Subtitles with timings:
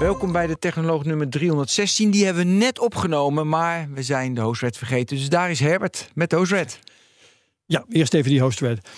[0.00, 2.10] Welkom bij de Technoloog nummer 316.
[2.10, 5.16] Die hebben we net opgenomen, maar we zijn de hostred vergeten.
[5.16, 6.78] Dus daar is Herbert met de hostred.
[7.66, 8.88] Ja, eerst even die hostred.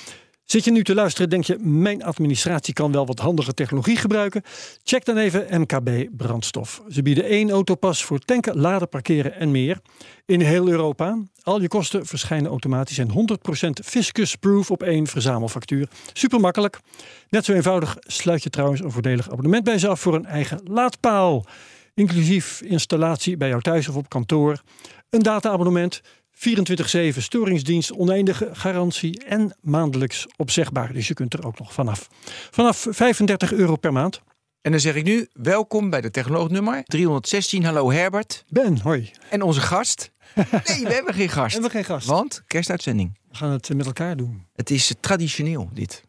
[0.45, 4.43] Zit je nu te luisteren, denk je, mijn administratie kan wel wat handige technologie gebruiken?
[4.83, 6.83] Check dan even MKB Brandstof.
[6.89, 9.81] Ze bieden één autopas voor tanken, laden, parkeren en meer.
[10.27, 11.19] In heel Europa.
[11.43, 15.89] Al je kosten verschijnen automatisch en 100% fiscus-proof op één verzamelfactuur.
[16.13, 16.81] Super makkelijk.
[17.29, 20.61] Net zo eenvoudig sluit je trouwens een voordelig abonnement bij ze af voor een eigen
[20.65, 21.47] laadpaal.
[21.95, 24.63] Inclusief installatie bij jou thuis of op kantoor.
[25.11, 26.01] Een data-abonnement
[26.37, 30.93] 24-7 storingsdienst, oneindige garantie en maandelijks opzegbaar.
[30.93, 32.09] Dus je kunt er ook nog vanaf.
[32.51, 34.21] Vanaf 35 euro per maand.
[34.61, 37.65] En dan zeg ik nu, welkom bij de Technoloog nummer 316.
[37.65, 38.45] Hallo Herbert.
[38.49, 39.11] Ben, hoi.
[39.31, 40.11] En onze gast.
[40.67, 41.47] Nee, we hebben geen gast.
[41.47, 42.07] We hebben geen gast.
[42.07, 43.19] Want kerstuitzending.
[43.29, 44.47] We gaan het met elkaar doen.
[44.55, 46.05] Het is traditioneel dit.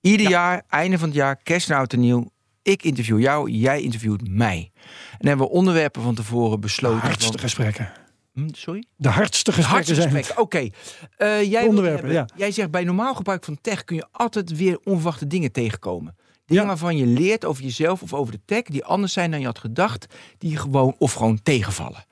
[0.00, 2.30] Ieder jaar, einde van het jaar, kerst en oud en nieuw.
[2.62, 4.70] Ik interview jou, jij interviewt mij.
[5.10, 6.98] En dan hebben we onderwerpen van tevoren besloten.
[7.00, 7.92] Hardste van- gesprekken.
[8.36, 8.84] Hm, sorry?
[8.96, 10.68] De hardste gesprekken zijn Oké.
[11.16, 12.28] Eh, jij Onderwerpen, ja.
[12.36, 16.16] Jij zegt bij normaal gebruik van tech kun je altijd weer onverwachte dingen tegenkomen.
[16.46, 16.68] Dingen Ja.
[16.68, 19.58] waarvan je leert over jezelf of over de tech die anders zijn dan je had
[19.58, 20.06] gedacht,
[20.38, 22.04] die gewoon of gewoon tegenvallen.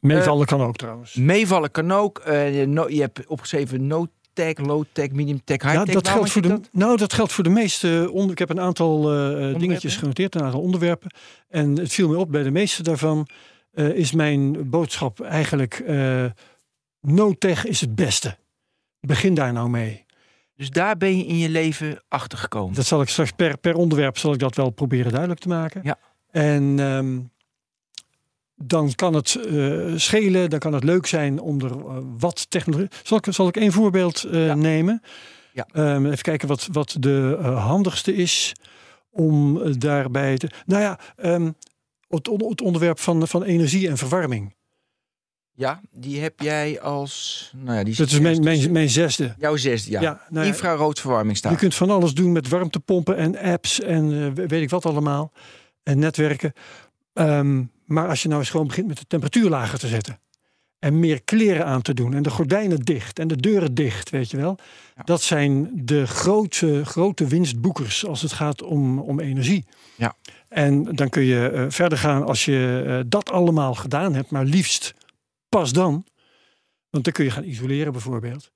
[0.00, 1.14] Meevallen kan ook trouwens.
[1.14, 2.18] Meevallen kan ook.
[2.18, 5.94] eh, no- je hebt opgeschreven no tech, low tech, medium tech, high Ja, tech.
[5.94, 6.68] dat Waarom geldt voor de, dat?
[6.72, 8.08] nou, dat geldt voor de meeste.
[8.12, 11.10] Onder, ik heb een aantal eh, dingetjes genoteerd, een aantal onderwerpen.
[11.48, 13.26] En het viel me op bij de meeste daarvan
[13.72, 16.24] eh, is mijn boodschap eigenlijk: eh
[17.00, 18.36] no tech is het beste.
[19.00, 20.04] Begin daar nou mee.
[20.56, 22.74] Dus daar ben je in je leven achter gekomen.
[22.74, 25.80] Dat zal ik straks per, per onderwerp zal ik dat wel proberen duidelijk te maken.
[25.84, 25.98] Ja.
[26.30, 27.18] En ehm,
[28.56, 32.88] dan kan het eh, schelen, dan kan het leuk zijn om er wat technologie.
[33.02, 34.54] Zal ik, zal ik één voorbeeld Ja.
[34.54, 35.02] nemen?
[35.52, 35.66] Ja.
[35.72, 38.52] Ehm, even kijken wat, wat de handigste is
[39.10, 40.48] om daarbij te.
[40.66, 41.50] Nou ja, ehm,
[42.10, 44.54] het, on- het onderwerp van, van energie en verwarming.
[45.52, 47.52] Ja, die heb jij als.
[47.56, 49.34] Nou ja, die Dat is mijn, mijn, mijn zesde.
[49.38, 50.00] Jouw zesde, ja.
[50.00, 51.52] Ja, nou Infraroodverwarming staat.
[51.52, 55.32] Je kunt van alles doen met warmtepompen en apps en eh, weet ik wat allemaal.
[55.82, 56.52] En netwerken.
[57.12, 60.20] Ehm, maar als je nou eens gewoon begint met de temperatuur lager te zetten.
[60.78, 62.14] En meer kleren aan te doen.
[62.14, 63.18] En de gordijnen dicht.
[63.18, 64.58] En de deuren dicht, weet je wel.
[64.96, 65.02] Ja.
[65.02, 69.64] Dat zijn de grote, grote winstboekers als het gaat om, om energie.
[69.96, 70.16] Ja.
[70.50, 74.30] En dan kun je eh, verder gaan als je eh, dat allemaal gedaan hebt.
[74.30, 74.94] Maar liefst
[75.48, 76.04] pas dan.
[76.90, 78.50] Want dan kun je gaan isoleren bijvoorbeeld.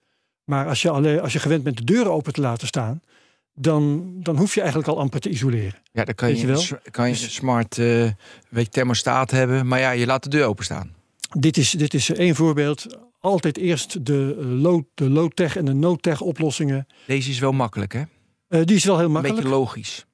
[0.44, 3.02] Maar als je, alleen, als je gewend bent de deuren open te laten staan,
[3.54, 5.82] dan, dan hoef je eigenlijk al amper te isoleren.
[5.92, 8.10] Ja, dan kan Weet je, een kan je een Dus- smart eh,
[8.48, 9.66] weet thermostaat hebben.
[9.66, 10.94] Maar ja, je laat de deur openstaan.
[11.38, 12.86] Dit is, dit is één voorbeeld.
[13.20, 16.86] Altijd eerst de eh, low, de low-tech en de no-tech oplossingen.
[17.06, 18.02] Deze is wel makkelijk, hè?
[18.64, 19.40] Die is wel heel Een makkelijk.
[19.42, 20.06] beetje logisch.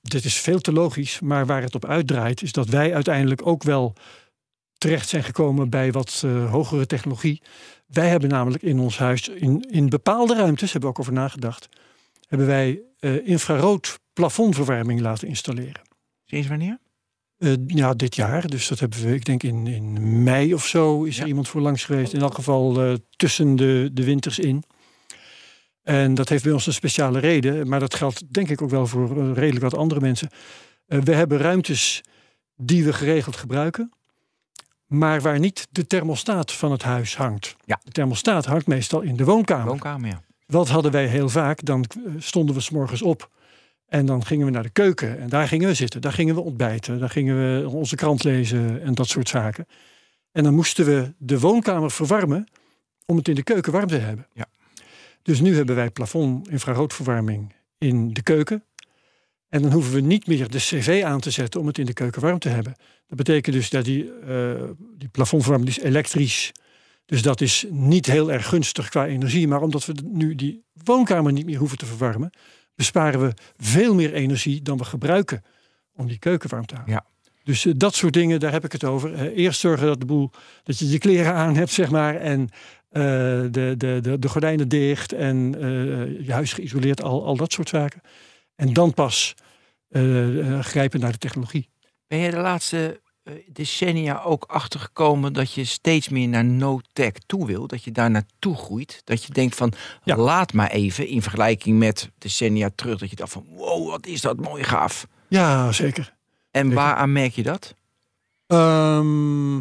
[0.00, 1.20] Dit is veel te logisch.
[1.20, 3.94] Maar waar het op uitdraait, is dat wij uiteindelijk ook wel
[4.80, 7.42] terecht zijn gekomen bij wat eh, hogere technologie.
[7.86, 11.68] Wij hebben namelijk in ons huis, in, in bepaalde ruimtes, hebben we ook over nagedacht,
[12.28, 15.82] hebben wij eh, infrarood plafondverwarming laten installeren.
[16.24, 16.78] Sinds wanneer?
[17.38, 18.48] Eh, ja, dit jaar.
[18.48, 21.60] Dus dat hebben we, ik denk in, in mei of zo is er iemand voor
[21.60, 22.12] langs geweest.
[22.12, 24.64] In elk geval tussen de, de winters in.
[25.90, 27.68] En dat heeft bij ons een speciale reden.
[27.68, 30.28] Maar dat geldt denk ik ook wel voor eh, redelijk wat andere mensen.
[30.86, 32.02] Eh, we hebben ruimtes
[32.56, 33.92] die we geregeld gebruiken.
[34.86, 37.56] Maar waar niet de thermostaat van het huis hangt.
[37.64, 37.80] Ja.
[37.84, 39.66] De thermostaat hangt meestal in de woonkamer.
[39.66, 40.22] Woonkamer, ja.
[40.46, 41.64] Wat hadden wij heel vaak?
[41.64, 43.30] Dan eh, stonden we s'morgens op.
[43.86, 45.20] En dan gingen we naar de keuken.
[45.20, 46.00] En daar gingen we zitten.
[46.00, 46.98] Daar gingen we ontbijten.
[46.98, 49.66] Daar gingen we onze krant lezen en dat soort zaken.
[50.32, 52.48] En dan moesten we de woonkamer verwarmen.
[53.06, 54.26] Om het in de keuken warm te hebben.
[54.32, 54.46] Ja.
[55.22, 58.64] Dus nu hebben wij plafond infraroodverwarming in de keuken.
[59.48, 61.92] En dan hoeven we niet meer de cv aan te zetten om het in de
[61.92, 62.74] keuken warm te hebben.
[63.06, 64.62] Dat betekent dus dat die, eh,
[64.98, 66.52] die plafondverwarming is elektrisch.
[67.06, 69.48] Dus dat is niet heel erg gunstig qua energie.
[69.48, 72.30] Maar omdat we nu die woonkamer niet meer hoeven te verwarmen,
[72.74, 75.42] besparen we veel meer energie dan we gebruiken
[75.94, 76.94] om die keuken warm te houden.
[76.94, 77.06] Ja.
[77.44, 79.14] Dus eh, dat soort dingen, daar heb ik het over.
[79.14, 80.30] Eh, eerst zorgen dat de boel
[80.62, 82.16] dat je je kleren aan hebt, zeg maar.
[82.16, 82.48] En
[82.90, 83.02] eh,
[83.50, 87.68] de, de, de, de gordijnen dicht en eh, je huis geïsoleerd, al, al dat soort
[87.68, 88.00] zaken.
[88.56, 89.34] En dan pas
[89.88, 91.68] eh, grijpen naar de technologie.
[92.06, 93.00] Ben je de laatste
[93.46, 97.66] decennia ook achtergekomen dat je steeds meer naar no-tech toe wil?
[97.66, 99.00] Dat je daar naartoe groeit?
[99.04, 99.72] Dat je denkt van,
[100.04, 100.16] Ja.
[100.16, 102.98] laat maar even in vergelijking met decennia terug.
[102.98, 105.06] Dat je dacht van, wow, wat is dat mooi gaaf.
[105.28, 106.14] Ja, zeker.
[106.50, 106.76] En Zeker.
[106.78, 107.74] waaraan merk je dat?
[108.46, 109.56] Ehm,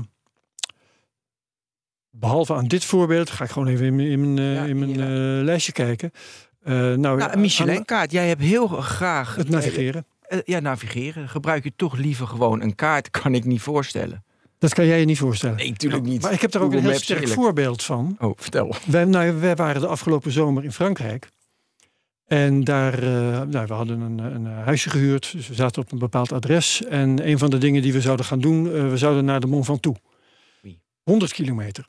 [2.19, 4.79] behalve aan dit voorbeeld, ga ik gewoon even in mijn, in mijn, eh, Ja, in
[4.79, 5.37] mijn ja.
[5.39, 6.11] eh, lijstje kijken.
[6.63, 8.11] Eh, nou, Nou, een Michelin-kaart.
[8.11, 10.05] Jij hebt heel graag Het navigeren.
[10.45, 11.29] ja, navigeren.
[11.29, 14.23] Gebruik je toch liever gewoon een kaart, kan ik niet voorstellen.
[14.57, 15.55] Dat kan jij je niet voorstellen.
[15.55, 16.21] Nee, natuurlijk niet.
[16.21, 17.39] Maar ik heb daar ook een heel sterk eerlijk.
[17.39, 18.15] voorbeeld van.
[18.19, 18.75] Oh, vertel.
[18.85, 21.29] Wij, nou, wij waren de afgelopen zomer in Frankrijk.
[22.27, 23.01] En daar,
[23.47, 25.31] nou, we hadden een, een huisje gehuurd.
[25.31, 26.83] Dus we zaten op een bepaald adres.
[26.85, 29.65] En een van de dingen die we zouden gaan doen, we zouden naar de Mont
[29.65, 29.99] Ventoux.
[30.61, 30.79] Wie?
[31.03, 31.87] 100 kilometer.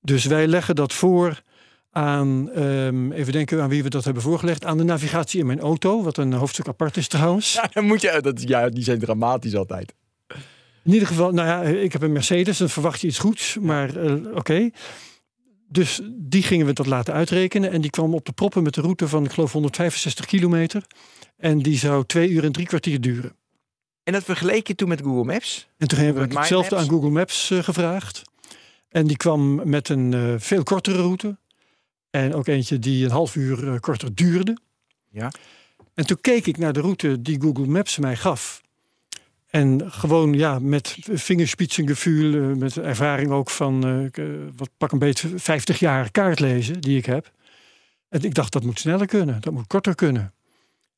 [0.00, 1.42] Dus wij leggen dat voor
[1.90, 5.60] aan, ehm, even denken aan wie we dat hebben voorgelegd, aan de navigatie in mijn
[5.60, 7.52] auto, wat een hoofdstuk apart is trouwens.
[7.52, 9.94] Ja, dan moet je, dat, ja, die zijn dramatisch altijd.
[10.84, 13.96] In ieder geval, nou ja, ik heb een Mercedes, dan verwacht je iets goeds, maar
[13.96, 14.70] eh, oké.
[15.68, 18.80] Dus die gingen we dat laten uitrekenen en die kwam op de proppen met de
[18.80, 20.86] route van, ik geloof, 165 kilometer.
[21.36, 23.36] En die zou twee uur en drie kwartier duren.
[24.02, 25.68] En dat vergeleek je toen met Google Maps?
[25.78, 26.88] En toen hebben we hetzelfde aan?
[26.88, 28.22] Google Maps eh, gevraagd.
[28.90, 31.38] En die kwam met een eh, veel kortere route.
[32.10, 34.56] En ook eentje die een half uur eh, korter duurde.
[35.08, 35.32] Ja.
[35.94, 38.62] En toen keek ik naar de route die Google Maps mij gaf.
[39.46, 44.10] En gewoon ja, met vingerspitsengevoel, eh, met ervaring ook van
[44.56, 47.32] wat pak een beetje 50 jaar kaartlezen die ik heb.
[48.08, 50.32] En ik dacht dat moet sneller kunnen, dat moet korter kunnen.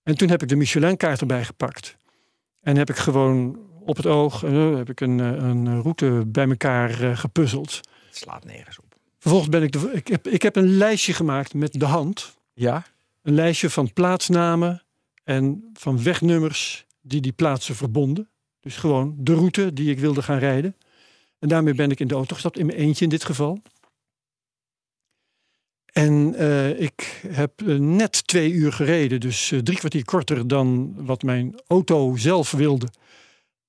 [0.03, 1.97] En toen heb ik de Michelin-kaart erbij gepakt.
[2.61, 6.49] En heb ik gewoon op het oog eh, heb ik een, eh, een route bij
[6.49, 7.75] elkaar eh, gepuzzeld.
[8.07, 8.85] Het slaat nergens op.
[9.19, 12.37] Vervolgens ben ik, de, ik, heb, ik heb een lijstje gemaakt met de hand.
[12.53, 12.85] Ja?
[13.23, 14.83] Een lijstje van plaatsnamen
[15.25, 18.29] en van wegnummers die die plaatsen verbonden.
[18.61, 20.77] Dus gewoon de route die ik wilde gaan rijden.
[21.39, 23.63] En daarmee ben ik in de auto gestapt, in mijn eentje in dit geval.
[25.93, 26.41] En
[26.81, 32.51] ik heb net twee uur gereden, dus drie kwartier korter dan wat mijn auto zelf
[32.51, 32.89] wilde.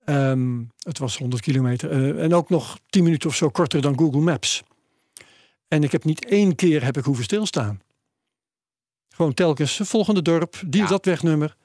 [0.05, 1.91] Ehm, het was 100 kilometer.
[1.91, 4.63] eh, en ook nog 10 minuten of zo korter dan Google Maps.
[5.67, 7.81] En ik heb niet één keer heb ik hoeven stilstaan.
[9.09, 10.88] Gewoon telkens het volgende dorp, die Ja.
[10.88, 11.55] dat wegnummer.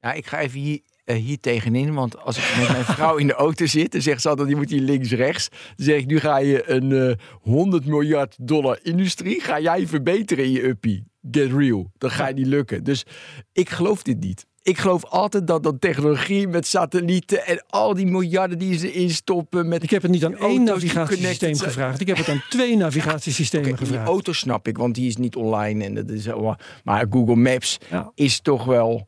[0.00, 1.94] Ja, ik ga even hier, eh, hier tegenin.
[1.94, 4.56] Want als ik met mijn vrouw in de auto zit, dan zegt ze altijd, je
[4.56, 5.48] moet hier links-rechts.
[5.48, 10.44] Dan zeg ik, nu ga je een eh 100 miljard dollar industrie, ga jij verbeteren
[10.44, 11.04] in je uppie.
[11.30, 11.90] Get real.
[11.98, 12.84] Dat ga je niet lukken.
[12.84, 13.04] Dus
[13.52, 14.46] ik geloof dit niet.
[14.62, 19.68] Ik geloof altijd dat dat technologie met satellieten en al die miljarden die ze instoppen
[19.68, 22.00] met Ik heb het niet aan Die één die navigatiesysteem gevraagd.
[22.00, 24.08] Ik heb het aan twee navigatiesystemen die gevraagd.
[24.08, 27.78] auto snap ik, want die is niet online en dat is allemaal- maar Google Maps
[27.90, 28.12] Ja.
[28.14, 29.06] is toch wel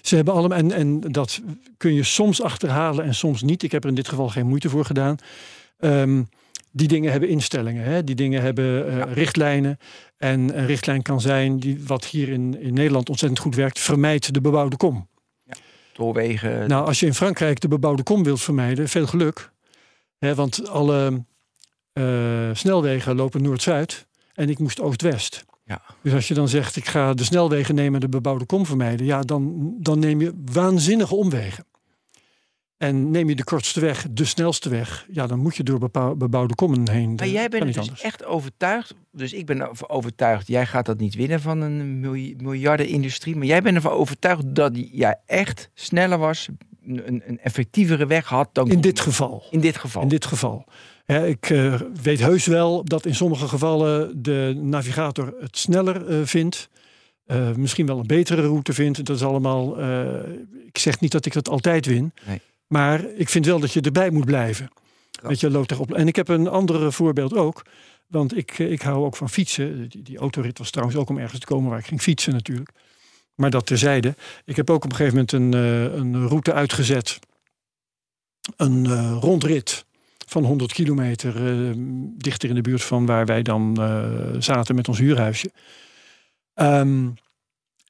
[0.00, 1.40] Ze hebben allemaal, en, en dat
[1.76, 3.62] kun je soms achterhalen en soms niet.
[3.62, 5.16] Ik heb er in dit geval geen moeite voor gedaan.
[5.78, 6.22] Ehm,
[6.76, 8.04] die dingen hebben instellingen, hè?
[8.04, 9.04] die dingen hebben eh, Ja.
[9.04, 9.78] richtlijnen.
[10.16, 14.34] En een richtlijn kan zijn, die, wat hier in, in Nederland ontzettend goed werkt, vermijd
[14.34, 15.08] de bebouwde kom.
[15.92, 16.68] doorwegen.
[16.68, 19.50] Nou, als je in Frankrijk de bebouwde kom wilt vermijden, veel geluk.
[20.18, 21.24] Hè, want alle
[21.92, 25.44] eh, snelwegen lopen noord-zuid en ik moest oost-west.
[25.64, 25.82] Ja.
[26.02, 29.06] Dus als je dan zegt, ik ga de snelwegen nemen en de bebouwde kom vermijden,
[29.06, 31.64] ja, dan, dan neem je waanzinnige omwegen.
[32.76, 36.54] En neem je de kortste weg, de snelste weg, ja, dan moet je door bebouwde
[36.54, 37.14] kommen heen.
[37.14, 38.00] Maar jij bent dus anders.
[38.00, 38.94] echt overtuigd.
[39.12, 43.36] Dus ik ben ervan overtuigd, jij gaat dat niet winnen van een milj- miljardenindustrie.
[43.36, 46.48] Maar jij bent ervan overtuigd dat jij echt sneller was,
[46.86, 48.70] een, een effectievere weg had dan.
[48.70, 49.42] In dit geval.
[49.50, 50.02] In dit geval.
[50.02, 50.64] In dit geval.
[51.06, 56.68] Ik eh, weet heus wel dat in sommige gevallen de navigator het sneller eh, vindt.
[57.26, 59.04] Eh, misschien wel een betere route vindt.
[59.04, 59.80] Dat is allemaal.
[60.66, 62.12] ik zeg niet dat ik dat altijd win.
[62.26, 62.40] Nee.
[62.66, 64.70] Maar ik vind wel dat je erbij moet blijven.
[65.10, 65.28] Ja.
[65.28, 65.92] Weet je, loopt erop.
[65.92, 67.64] En ik heb een ander voorbeeld ook.
[68.06, 69.88] Want ik, eh, ik hou ook van fietsen.
[69.88, 72.70] Die, die autorit was trouwens ook om ergens te komen waar ik ging fietsen natuurlijk.
[73.34, 74.14] Maar dat terzijde.
[74.44, 77.18] Ik heb ook op een gegeven moment een, eh, een route uitgezet.
[78.56, 79.86] Een eh, rondrit
[80.26, 81.72] van 100 kilometer eh,
[82.16, 85.50] dichter in de buurt van waar wij dan eh, zaten met ons huurhuisje.
[86.54, 87.08] Ehm,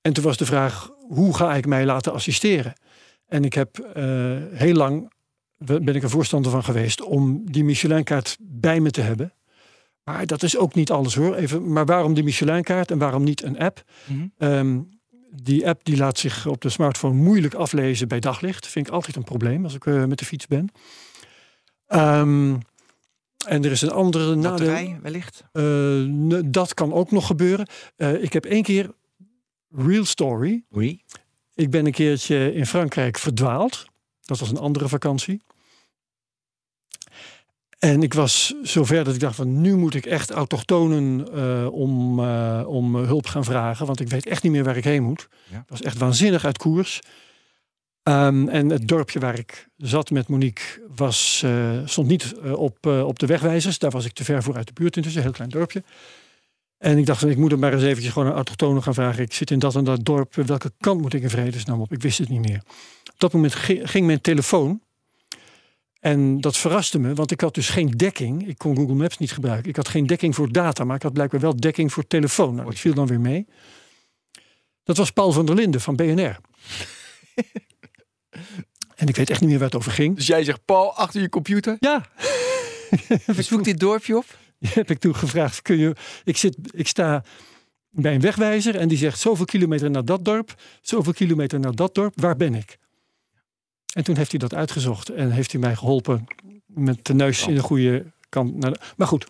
[0.02, 2.74] en toen was de vraag, hoe ga ik mij laten assisteren?
[3.26, 4.04] En ik heb eh,
[4.52, 5.12] heel lang,
[5.56, 9.32] ben ik er voorstander van geweest om die Michelin-kaart bij me te hebben.
[10.04, 11.34] Maar dat is ook niet alles hoor.
[11.34, 13.84] Even, maar waarom die Michelin-kaart en waarom niet een app?
[14.04, 14.26] Mhm.
[14.38, 14.80] Ehm,
[15.42, 18.66] die app die laat zich op de smartphone moeilijk aflezen bij daglicht.
[18.66, 20.68] Vind ik altijd een probleem als ik eh, met de fiets ben.
[21.86, 22.56] Ehm,
[23.46, 24.50] en er is een andere nadeel.
[24.50, 25.44] Batterij wellicht.
[25.52, 27.66] Eh, dat kan ook nog gebeuren.
[27.96, 28.90] Ik heb één keer
[29.70, 30.64] real story.
[30.76, 31.02] Oei.
[31.56, 33.86] Ik ben een keertje in Frankrijk verdwaald.
[34.22, 35.42] Dat was een andere vakantie.
[37.78, 42.20] En ik was zover dat ik dacht van nu moet ik echt autochtonen eh, om,
[42.20, 43.86] eh, om hulp gaan vragen.
[43.86, 45.28] Want ik weet echt niet meer waar ik heen moet.
[45.50, 45.58] Ja.
[45.58, 47.00] Ik was echt waanzinnig uit koers.
[48.02, 53.18] Ehm, en het dorpje waar ik zat met Monique was, eh, stond niet op, op
[53.18, 53.78] de wegwijzers.
[53.78, 55.82] Daar was ik te ver voor uit de buurt intussen, een heel klein dorpje.
[56.78, 59.22] En ik dacht, ik moet er maar eens eventjes gewoon een autochtone gaan vragen.
[59.22, 60.34] Ik zit in dat en dat dorp.
[60.34, 61.92] Welke kant moet ik in vredesnaam op?
[61.92, 62.62] Ik wist het niet meer.
[63.12, 64.80] Op dat moment ging mijn telefoon.
[66.00, 68.48] En dat verraste me, want ik had dus geen dekking.
[68.48, 69.68] Ik kon Google Maps niet gebruiken.
[69.68, 72.54] Ik had geen dekking voor data, maar ik had blijkbaar wel dekking voor telefoon.
[72.54, 73.46] Nou, dat viel dan weer mee.
[74.84, 76.14] Dat was Paul van der Linden van BNR.
[78.96, 80.16] en ik weet echt niet meer waar het over ging.
[80.16, 81.76] Dus jij zegt, Paul, achter je computer?
[81.80, 82.06] Ja.
[83.38, 84.26] Zoek dit dorpje op?
[84.78, 87.24] heb ik toen gevraagd, kun je, ik, zit, ik sta
[87.90, 91.94] bij een wegwijzer en die zegt zoveel kilometer naar dat dorp, zoveel kilometer naar dat
[91.94, 92.78] dorp, waar ben ik?
[93.92, 96.26] En toen heeft hij dat uitgezocht en heeft hij mij geholpen
[96.66, 98.56] met de neus in de goede kant.
[98.56, 99.26] Naar de, maar goed,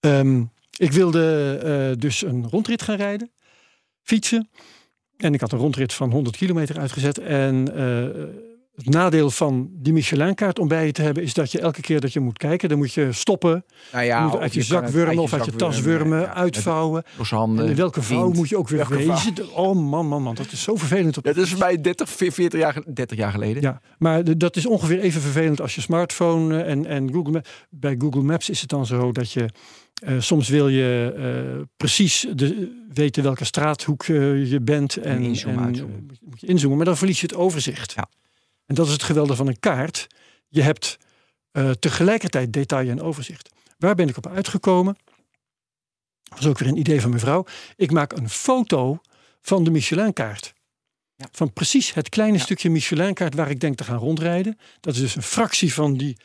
[0.00, 1.60] um, ik wilde
[1.92, 3.30] uh, dus een rondrit gaan rijden,
[4.02, 4.48] fietsen.
[5.16, 7.18] En ik had een rondrit van 100 kilometer uitgezet.
[7.18, 11.60] En uh, het nadeel van die Michelin-kaart om bij je te hebben is dat je
[11.60, 13.64] elke keer dat je moet kijken, dan moet je stoppen.
[13.92, 17.04] Nou ja, je moet uit je, zak wurmen of uit je tas wurmen, uitvouwen.
[17.28, 19.54] Handen, en welke vouw moet je ook weer wezen.
[19.54, 21.16] Oh man, man, man, dat is zo vervelend.
[21.16, 21.24] Op...
[21.24, 23.62] Ja, dat is mij 30, 40 jaar, 30 jaar geleden.
[23.62, 27.50] Ja, maar dat is ongeveer even vervelend als je smartphone en, en Google Maps.
[27.70, 29.48] Bij Google Maps is het dan zo dat je
[30.08, 31.14] uh, soms wil je
[31.56, 36.46] uh, precies de, weten welke straathoek uh, je bent en, en, inzoomen, en moet je
[36.46, 37.92] inzoomen, maar dan verlies je het overzicht.
[37.96, 38.08] Ja.
[38.66, 40.06] En dat is het geweldige van een kaart.
[40.48, 40.98] Je hebt
[41.52, 43.50] uh, tegelijkertijd detail en overzicht.
[43.78, 44.96] Waar ben ik op uitgekomen?
[46.22, 47.44] Dat was ook weer een idee van mevrouw.
[47.76, 49.00] Ik maak een foto
[49.40, 50.54] van de Michelin-kaart.
[51.16, 51.28] Ja.
[51.32, 52.42] Van precies het kleine ja.
[52.42, 54.58] stukje Michelin-kaart waar ik denk te gaan rondrijden.
[54.80, 56.16] Dat is dus een fractie van die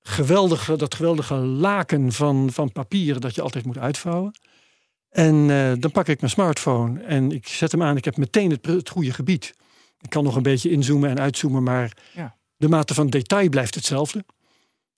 [0.00, 4.32] geweldige, dat geweldige laken van, van papier dat je altijd moet uitvouwen.
[5.08, 7.96] En uh, dan pak ik mijn smartphone en ik zet hem aan.
[7.96, 9.54] Ik heb meteen het, het goede gebied.
[10.04, 12.36] Ik kan nog een beetje inzoomen en uitzoomen, maar ja.
[12.56, 14.24] de mate van detail blijft hetzelfde.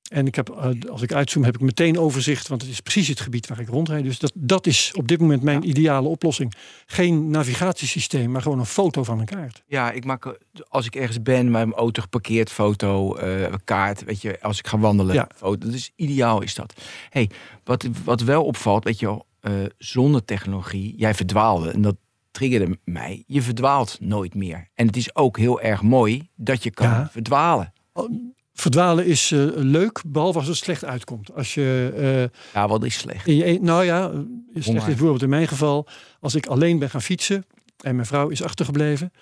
[0.08, 3.08] En ik heb, eh, als ik uitzoom, heb ik meteen overzicht, want het is precies
[3.08, 4.04] het gebied waar ik rondrijd.
[4.04, 6.54] Dus dat, dat is op dit moment mijn ideale oplossing.
[6.86, 9.62] Geen navigatiesysteem, maar gewoon een foto van een kaart.
[9.66, 14.04] Ja, ik maak als ik ergens ben, mijn auto geparkeerd, foto, uh, kaart.
[14.04, 15.28] Weet je, als ik ga wandelen, ja.
[15.34, 15.70] foto.
[15.70, 16.80] Dus ideaal is dat.
[17.10, 17.30] Hey,
[17.64, 21.70] wat, wat wel opvalt, weet je, uh, zonder technologie, jij verdwaalde.
[21.70, 21.96] En dat,
[22.36, 23.24] triggerde mij.
[23.26, 24.68] Je verdwaalt nooit meer.
[24.74, 27.08] En het is ook heel erg mooi dat je kan ja.
[27.12, 27.72] verdwalen.
[27.92, 28.10] Oh,
[28.52, 31.34] verdwalen is uh, leuk, behalve als het slecht uitkomt.
[31.34, 31.92] Als je,
[32.32, 33.26] uh, ja, wat is slecht?
[33.26, 34.10] In je, nou ja,
[34.54, 35.86] slecht is bijvoorbeeld in mijn geval.
[36.20, 37.44] Als ik alleen ben gaan fietsen
[37.80, 39.12] en mijn vrouw is achtergebleven.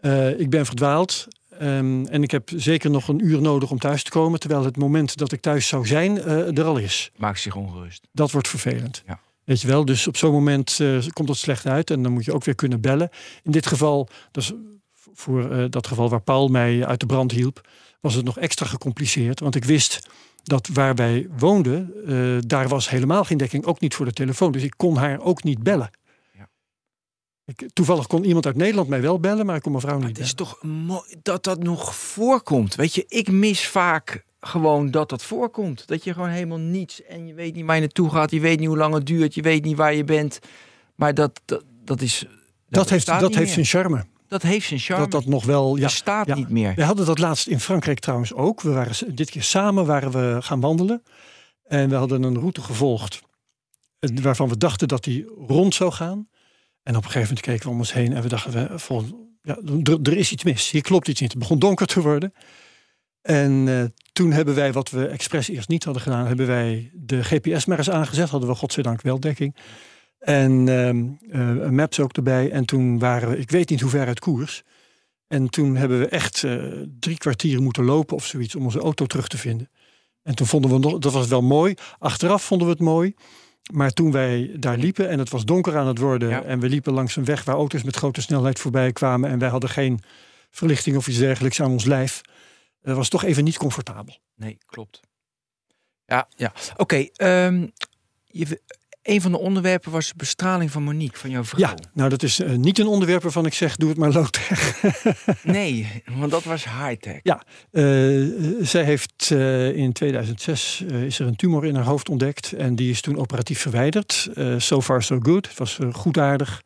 [0.00, 1.26] Uh, ik ben verdwaald
[1.62, 4.40] um, en ik heb zeker nog een uur nodig om thuis te komen.
[4.40, 7.10] Terwijl het moment dat ik thuis zou zijn er al is.
[7.16, 8.06] Maakt zich ongerust.
[8.12, 9.02] Dat wordt vervelend.
[9.06, 9.20] Ja.
[9.50, 12.24] Weet je wel, dus op zo'n moment uh, komt het slecht uit en dan moet
[12.24, 13.08] je ook weer kunnen bellen.
[13.42, 14.52] In dit geval, dus
[14.94, 17.68] voor uh, dat geval waar Paul mij uit de brand hielp,
[18.00, 19.40] was het nog extra gecompliceerd.
[19.40, 20.08] Want ik wist
[20.42, 24.52] dat waar wij woonden, uh, daar was helemaal geen dekking, ook niet voor de telefoon.
[24.52, 25.90] Dus ik kon haar ook niet bellen.
[26.32, 26.48] Ja.
[27.44, 30.04] Ik, toevallig kon iemand uit Nederland mij wel bellen, maar ik kon mijn vrouw niet
[30.04, 30.28] Het bellen.
[30.28, 32.74] is toch mooi dat dat nog voorkomt.
[32.74, 35.86] Weet je, ik mis vaak gewoon dat dat voorkomt.
[35.86, 38.58] Dat je gewoon helemaal niets en je weet niet waar je naartoe gaat, je weet
[38.58, 40.38] niet hoe lang het duurt, je weet niet waar je bent.
[40.94, 42.18] Maar dat, dat, dat is.
[42.18, 42.28] Dat,
[42.68, 44.04] dat heeft, dat heeft zijn charme.
[44.28, 45.02] Dat heeft zijn charme.
[45.02, 45.76] Dat dat nog wel.
[45.76, 46.34] Ja, staat ja.
[46.34, 46.74] niet meer.
[46.74, 48.60] We hadden dat laatst in Frankrijk trouwens ook.
[48.60, 51.02] We waren dit keer samen waren we gaan wandelen.
[51.64, 53.20] En we hadden een route gevolgd.
[53.98, 56.28] Waarvan we dachten dat die rond zou gaan.
[56.82, 59.28] En op een gegeven moment keken we om ons heen en we dachten, we, vol,
[59.42, 60.70] ja, er, er is iets mis.
[60.70, 61.30] Hier klopt iets niet.
[61.30, 62.32] Het begon donker te worden.
[63.22, 67.24] En uh, toen hebben wij, wat we expres eerst niet hadden gedaan, hebben wij de
[67.24, 68.28] GPS maar eens aangezet.
[68.28, 69.56] Hadden we godzijdank wel dekking.
[70.18, 70.66] En
[71.32, 72.50] uh, maps ook erbij.
[72.50, 74.62] En toen waren we, ik weet niet hoe ver uit koers.
[75.26, 76.62] En toen hebben we echt uh,
[77.00, 79.70] drie kwartier moeten lopen of zoiets om onze auto terug te vinden.
[80.22, 81.74] En toen vonden we nog, dat was wel mooi.
[81.98, 83.14] Achteraf vonden we het mooi.
[83.72, 86.28] Maar toen wij daar liepen en het was donker aan het worden.
[86.28, 86.42] Ja.
[86.42, 89.30] En we liepen langs een weg waar auto's met grote snelheid voorbij kwamen.
[89.30, 90.00] En wij hadden geen
[90.50, 92.20] verlichting of iets dergelijks aan ons lijf
[92.82, 94.18] dat was toch even niet comfortabel.
[94.34, 95.00] Nee, klopt.
[96.06, 96.52] Ja, ja.
[96.76, 97.10] oké.
[97.16, 97.72] Okay, um,
[99.02, 101.60] een van de onderwerpen was de bestraling van Monique, van jouw vrouw.
[101.60, 104.82] Ja, nou dat is uh, niet een onderwerp waarvan ik zeg, doe het maar low-tech.
[105.42, 107.20] nee, want dat was high-tech.
[107.22, 112.52] Ja, uh, zij heeft uh, in 2006 is er een tumor in haar hoofd ontdekt
[112.52, 114.28] en die is toen operatief verwijderd.
[114.56, 116.62] so far so good, het was goedaardig.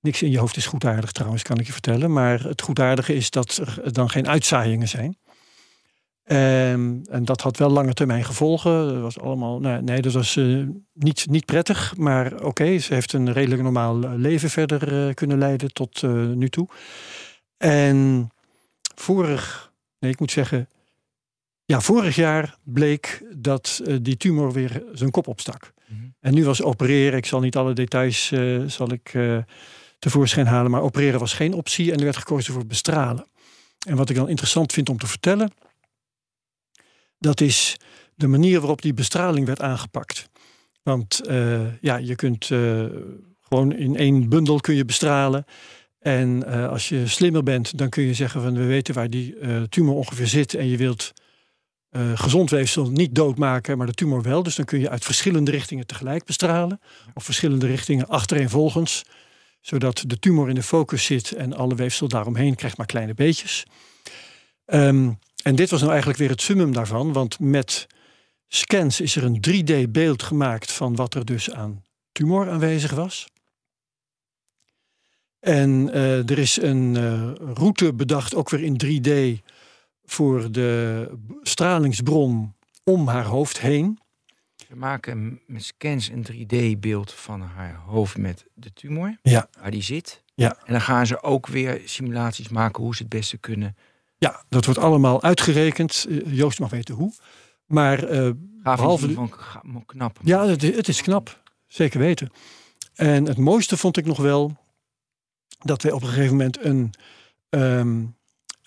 [0.00, 2.12] Niks in je hoofd is goedaardig trouwens, kan ik je vertellen.
[2.12, 5.18] Maar het goedaardige is dat er dan geen uitzaaiingen zijn.
[6.28, 8.88] Um, en dat had wel lange termijn gevolgen.
[8.92, 11.96] Dat was allemaal, nee, nee dat was uh, niet, niet prettig.
[11.96, 16.10] Maar oké, okay, ze heeft een redelijk normaal leven verder uh, kunnen leiden tot uh,
[16.26, 16.68] nu toe.
[17.56, 18.28] En
[18.94, 20.68] vorig, nee, ik moet zeggen,
[21.64, 25.72] ja, vorig jaar bleek dat die tumor weer zijn kop opstak.
[25.86, 26.00] Mhm.
[26.20, 29.38] En nu was opereren, ik zal niet alle details eh, zal ik, eh,
[29.98, 33.26] tevoorschijn halen, maar opereren was geen optie en er werd gekozen voor bestralen.
[33.86, 35.52] En wat ik dan interessant vind om te vertellen,
[37.18, 37.76] dat is
[38.14, 40.28] de manier waarop die bestraling werd aangepakt.
[40.82, 42.84] Want eh, ja, je kunt eh,
[43.40, 45.44] gewoon in één bundel kun je bestralen.
[45.98, 49.34] En eh, als je slimmer bent, dan kun je zeggen van we weten waar die
[49.68, 51.12] tumor ongeveer zit en je wilt
[52.14, 54.42] gezond weefsel niet doodmaken, maar de tumor wel.
[54.42, 56.80] Dus dan kun je uit verschillende richtingen tegelijk bestralen.
[57.14, 59.04] Of verschillende richtingen achtereenvolgens.
[59.60, 63.66] Zodat de tumor in de focus zit en alle weefsel daaromheen krijgt maar kleine beetjes.
[64.64, 65.10] Ehm,
[65.46, 67.12] en dit was nou eigenlijk weer het summum daarvan.
[67.12, 67.86] Want met
[68.48, 73.28] scans is er een 3D-beeld gemaakt van wat er dus aan tumor aanwezig was.
[75.40, 79.42] En eh, er is een eh, route bedacht, ook weer in 3D,
[80.04, 81.10] voor de
[81.42, 83.98] stralingsbron om haar hoofd heen.
[84.68, 89.18] We maken met scans een 3D-beeld van haar hoofd met de tumor.
[89.22, 89.48] Ja.
[89.60, 90.22] Waar die zit.
[90.34, 90.56] Ja.
[90.64, 93.76] En dan gaan ze ook weer simulaties maken hoe ze het beste kunnen.
[94.18, 96.06] Ja, dat wordt allemaal uitgerekend.
[96.08, 97.12] Eh, Joost mag weten hoe.
[97.66, 99.32] Maar Gaaf Behalve van
[99.86, 100.18] knap.
[100.22, 101.42] ja, het, het is knap.
[101.66, 102.30] Zeker weten.
[102.94, 104.56] En het mooiste vond ik nog wel
[105.58, 106.90] dat wij op een gegeven moment een,
[107.48, 108.04] ehm,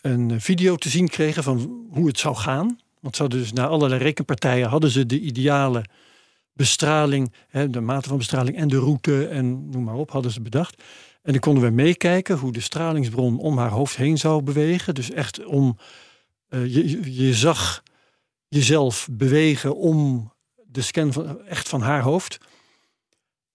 [0.01, 2.79] een video te zien kregen van hoe het zou gaan.
[2.99, 5.85] Want ze hadden dus na allerlei rekenpartijen hadden ze de ideale
[6.53, 10.41] bestraling, hè, de mate van bestraling en de route en noem maar op, hadden ze
[10.41, 10.83] bedacht.
[11.29, 14.95] En dan konden we meekijken hoe de stralingsbron om haar hoofd heen zou bewegen.
[14.95, 15.77] Dus echt om,
[16.47, 17.83] eh, je, je- zag
[18.47, 20.31] jezelf bewegen om
[20.65, 22.37] de scan van, echt van haar hoofd.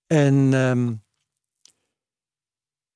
[0.07, 0.95] En ehm,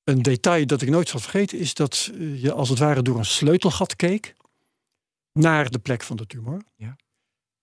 [0.03, 3.17] een detail dat ik nooit zal vergeten is dat eh, je als het ware door
[3.17, 4.35] een sleutelgat keek
[5.31, 6.61] naar de plek van de tumor.
[6.75, 6.95] Ja.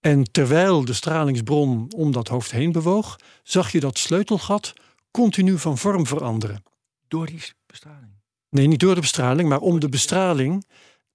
[0.00, 4.72] En terwijl de stralingsbron om dat hoofd heen bewoog, zag je dat sleutelgat
[5.10, 6.74] continu van vorm veranderen.
[7.08, 8.10] Door die bestraling.
[8.50, 10.66] Nee, niet door de bestraling, maar om de bestraling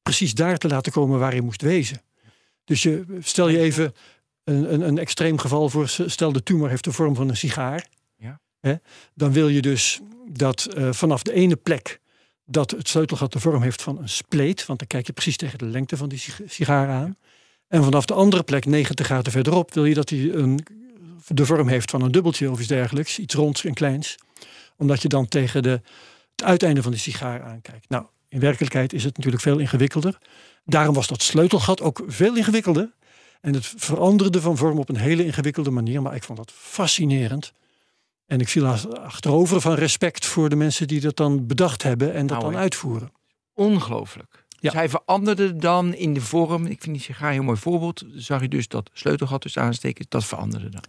[0.01, 2.01] precies daar te laten komen waar je moest wezen.
[2.63, 3.93] Dus je, stel je even
[4.43, 5.87] een, een, een extreem geval voor.
[5.87, 7.87] Stel de tumor heeft de vorm van een sigaar.
[8.15, 8.39] Ja.
[8.59, 8.75] Hè,
[9.13, 11.99] dan wil je dus dat eh, vanaf de ene plek
[12.45, 14.65] dat het sleutelgat de vorm heeft van een spleet.
[14.65, 17.17] Want dan kijk je precies tegen de lengte van die sig- sigaar aan.
[17.67, 20.65] En vanaf de andere plek, 90 graden verderop, wil je dat hij een,
[21.27, 23.19] de vorm heeft van een dubbeltje of iets dergelijks.
[23.19, 24.17] Iets ronds en kleins.
[24.81, 25.81] Omdat je dan tegen de,
[26.35, 27.89] het uiteinde van de sigaar aankijkt.
[27.89, 30.17] Nou, in werkelijkheid is het natuurlijk veel ingewikkelder.
[30.65, 32.91] Daarom was dat sleutelgat ook veel ingewikkelder.
[33.41, 36.01] En het veranderde van vorm op een hele ingewikkelde manier.
[36.01, 37.53] Maar ik vond dat fascinerend.
[38.25, 42.13] En ik viel ach- achterover van respect voor de mensen die dat dan bedacht hebben
[42.13, 43.11] en dat Nou, dan uitvoeren.
[43.53, 44.45] Ongelooflijk.
[44.47, 44.57] Ja.
[44.59, 46.65] Dus hij veranderde dan in de vorm.
[46.65, 48.05] Ik vind die sigaar een heel mooi voorbeeld.
[48.15, 50.05] Zag je dus dat sleutelgat dus aansteken.
[50.09, 50.83] Dat veranderde dan.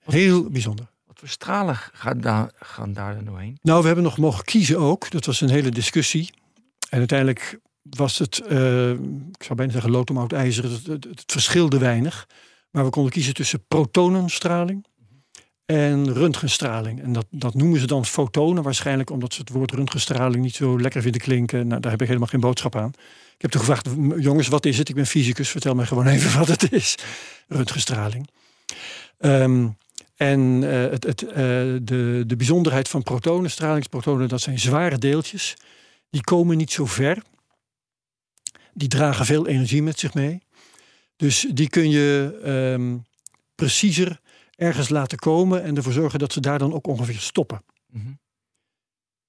[0.00, 0.90] Heel bijzonder.
[1.20, 3.58] Voor stralen gaan daar, gaan daar doorheen?
[3.62, 5.10] Nou, we hebben nog mogen kiezen ook.
[5.10, 6.30] Dat was een hele discussie.
[6.88, 10.64] En uiteindelijk was het, eh, ik zou bijna zeggen lood om ijzer.
[10.70, 12.28] Het, het, verschilde weinig.
[12.70, 14.86] Maar we konden kiezen tussen protonenstraling
[15.66, 17.02] en röntgenstraling.
[17.02, 20.80] En dat, dat noemen ze dan fotonen waarschijnlijk omdat ze het woord röntgenstraling niet zo
[20.80, 21.66] lekker vinden klinken.
[21.66, 22.92] Nou, daar heb ik helemaal geen boodschap aan.
[23.34, 23.88] Ik heb toen gevraagd,
[24.22, 24.88] jongens, wat is het?
[24.88, 26.94] Ik ben fysicus, vertel mij gewoon even wat het is.
[27.48, 28.28] Röntgenstraling.
[29.18, 29.68] Ehm,
[30.20, 31.34] en eh, het, het, eh,
[31.82, 35.56] de, de bijzonderheid van protonen, stralingsprotonen, dat zijn zware deeltjes.
[36.10, 37.22] Die komen niet zo ver.
[38.74, 40.42] Die dragen veel energie met zich mee.
[41.16, 42.98] Dus die kun je ehm,
[43.54, 44.20] preciezer
[44.54, 47.62] ergens laten komen en ervoor zorgen dat ze daar dan ook ongeveer stoppen.
[47.86, 48.12] Mhm.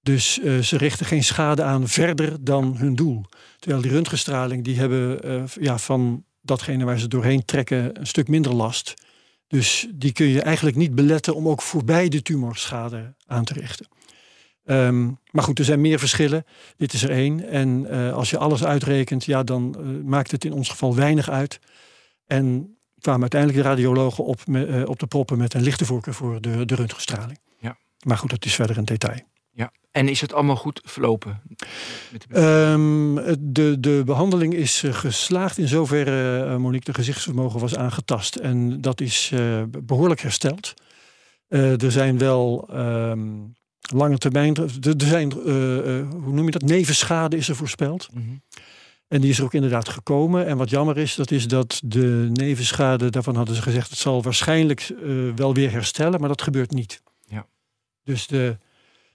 [0.01, 3.25] Dus eh, ze richten geen schade aan verder dan hun doel.
[3.59, 8.53] Terwijl die röntgenstraling, die hebben ja, van datgene waar ze doorheen trekken een stuk minder
[8.53, 8.93] last.
[9.51, 13.53] Dus die kun je eigenlijk niet beletten om ook voorbij de tumor schade aan te
[13.53, 13.87] richten.
[14.65, 16.45] Ehm, maar goed, er zijn meer verschillen.
[16.77, 17.47] Dit is er één.
[17.47, 21.29] En eh, als je alles uitrekent, ja, dan eh, maakt het in ons geval weinig
[21.29, 21.59] uit.
[22.27, 26.13] En kwamen uiteindelijk de radiologen op, me- eh, op de proppen met een lichte voorkeur
[26.13, 27.39] voor de, de röntgenstraling.
[27.59, 27.77] Ja.
[28.05, 29.19] Maar goed, dat is verder een detail.
[29.51, 29.71] Ja.
[29.91, 31.41] En is het allemaal goed verlopen?
[31.57, 31.67] De-
[32.29, 38.35] Ehm, de, de behandeling is eh, geslaagd in zoverre, eh, Monique, de gezichtsvermogen was aangetast.
[38.35, 40.73] En dat is eh, behoorlijk hersteld.
[41.47, 43.29] Er zijn wel ehm,
[43.93, 45.31] lange termijn, er, er zijn,
[46.11, 48.07] hoe noem je dat, nevenschade is er voorspeld.
[48.13, 48.23] Mhm.
[49.07, 50.45] En die is er ook inderdaad gekomen.
[50.45, 54.21] En wat jammer is, dat is dat de nevenschade, daarvan hadden ze gezegd, het zal
[54.21, 54.93] waarschijnlijk
[55.35, 57.01] wel weer herstellen, maar dat gebeurt niet.
[57.27, 57.47] Ja.
[58.03, 58.57] Dus de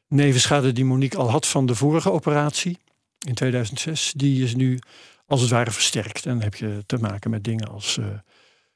[0.08, 2.78] nevenschade die Monique al had van de vorige operatie
[3.26, 4.78] in 2006, die is nu
[5.26, 6.26] als het ware versterkt.
[6.26, 8.06] En dan heb je te maken met dingen als eh,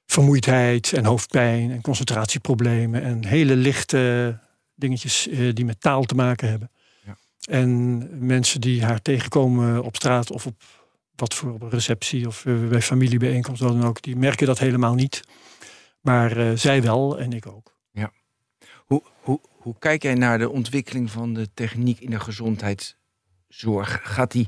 [0.06, 4.38] vermoeidheid en hoofdpijn en concentratieproblemen en hele lichte
[4.74, 6.70] dingetjes eh, die met taal te maken hebben.
[7.06, 7.16] Ja.
[7.44, 10.62] En mensen die haar tegenkomen op straat of op
[11.16, 15.20] wat voor receptie of eh, bij familiebijeenkomst, dan ook, die merken dat helemaal niet.
[16.00, 17.78] Maar zij wel en ik ook.
[18.90, 24.00] Hoe, hoe, hoe kijk jij naar de ontwikkeling van de techniek in de gezondheidszorg?
[24.02, 24.46] Gaat die,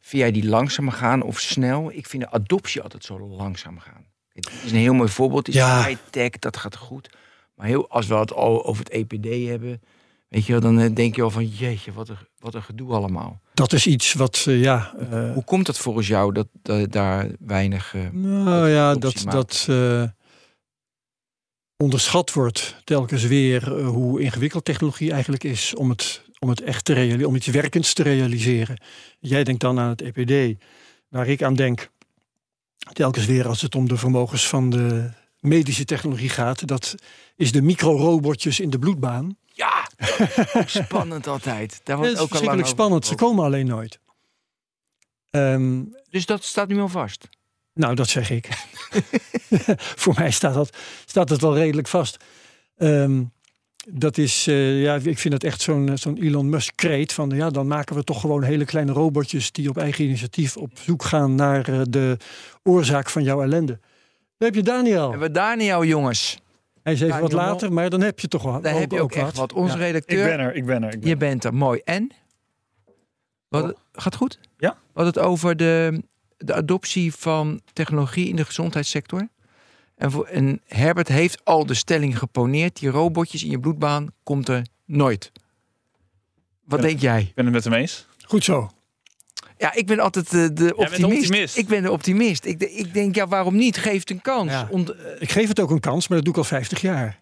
[0.00, 1.90] vind jij die langzamer gaan of snel?
[1.92, 4.06] Ik vind de adoptie altijd zo langzaam gaan.
[4.32, 5.48] Het is een heel mooi voorbeeld.
[5.48, 5.84] Is Ja.
[5.86, 7.10] high-tech, dat gaat goed.
[7.54, 9.80] Maar heel, als we het al over het EPD hebben,
[10.28, 12.92] weet je wel, dan eh, denk je al van jeetje, wat een, wat een gedoe
[12.92, 13.40] allemaal.
[13.54, 14.94] Dat is iets wat, eh, ja.
[15.10, 17.94] eh, Hoe komt het volgens jou dat, dat daar weinig...
[17.94, 20.02] eh, Nou ja, dat, dat eh,
[21.82, 26.84] onderschat wordt telkens weer eh, hoe ingewikkeld technologie eigenlijk is om het, om het echt
[26.84, 28.80] te realiseren, om iets werkends te realiseren.
[29.18, 30.62] Jij denkt dan aan het EPD,
[31.08, 31.90] waar ik aan denk,
[32.92, 35.10] telkens weer als het om de vermogens van de
[35.40, 36.94] medische technologie gaat, dat
[37.36, 39.36] is de microrobotjes in de bloedbaan.
[39.44, 39.88] Ja,
[40.66, 41.70] spannend altijd.
[41.70, 44.00] Daar Dat wordt is ook verschrikkelijk over spannend, ze komen alleen nooit.
[45.30, 47.28] Ehm, Dus dat staat nu al vast.
[47.78, 48.48] Nou, dat zeg ik.
[50.02, 52.24] Voor mij staat, dat, staat het wel redelijk vast.
[52.76, 53.22] Ehm,
[53.88, 57.66] dat is, eh, ja, ik vind het echt zo'n zo'n Elon Musk-kreet van, ja, dan
[57.66, 61.68] maken we toch gewoon hele kleine robotjes die op eigen initiatief op zoek gaan naar
[61.68, 62.16] eh, de
[62.62, 63.78] oorzaak van jouw ellende.
[64.36, 65.12] Daar heb je Daniel.
[65.12, 66.38] En we Daniel, jongens.
[66.82, 69.12] Hij is even wat later, maar dan heb je toch wel Daar heb je ook,
[69.12, 69.52] echt wat.
[69.52, 69.84] Onze Ja.
[69.84, 70.92] Ik redacteur, ben er, ik ben er.
[70.92, 71.18] Ik ben je er.
[71.18, 71.54] bent er.
[71.54, 71.80] Mooi.
[71.84, 72.10] En?
[73.48, 73.70] Wat, Oh.
[73.92, 74.38] Gaat goed?
[74.56, 74.76] Ja.
[74.92, 76.02] Hadden het over de,
[76.38, 79.28] de adoptie van technologie in de gezondheidssector.
[79.96, 82.78] En, voor, en Herbert heeft al de stelling geponeerd.
[82.78, 85.32] Die robotjes in je bloedbaan komt er nooit.
[86.64, 87.20] Wat denk jij?
[87.22, 88.06] Ik ben het met hem eens.
[88.24, 88.70] Goed zo.
[89.58, 91.04] Ja, ik ben altijd de, de optimist.
[91.22, 91.56] optimist.
[91.56, 92.44] Ik ben de optimist.
[92.44, 93.76] Ik, de- ik denk, ja, waarom niet?
[93.76, 94.50] Geef het een kans.
[94.50, 94.68] Ja.
[94.70, 94.82] Eh,
[95.18, 97.20] Ik geef het ook een kans, maar dat doe ik al 50 jaar.